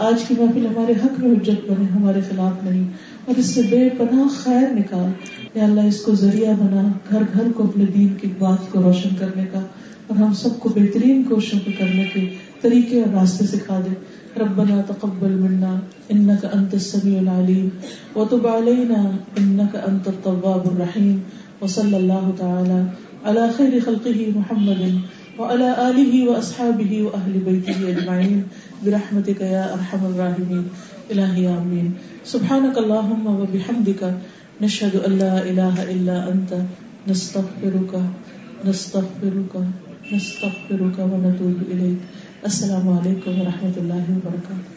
[0.07, 2.83] آج کی محفل ہمارے حق میں حجت بنے ہمارے خلاف نہیں
[3.25, 5.09] اور اس سے بے پناہ خیر نکال
[5.55, 9.15] یا اللہ اس کو ذریعہ بنا گھر گھر کو اپنے دین کی بات کو روشن
[9.19, 9.59] کرنے کا
[10.07, 12.25] اور ہم سب کو بہترین کوشش کرنے کے
[12.61, 13.93] طریقے اور راستے سکھا دے
[14.43, 17.69] ربنا تقبل منا انك انت السميع العليم
[18.15, 24.89] وتب علينا انك انت التواب الرحيم الرحیم خلقه محمد
[25.39, 28.41] وعلى آله وأصحابه وأهل بيته أجمعين
[28.85, 30.63] برحمتك يا أرحم الراحمين
[31.11, 31.89] إلهي آمين
[32.33, 34.13] سبحانك اللهم وبحمدك
[34.61, 36.53] نشهد أن لا إله إلا أنت
[37.07, 38.01] نستغفرك
[38.65, 39.65] نستغفرك
[40.13, 41.97] نستغفرك ونتوب إليك
[42.45, 44.76] السلام عليكم ورحمة الله وبركاته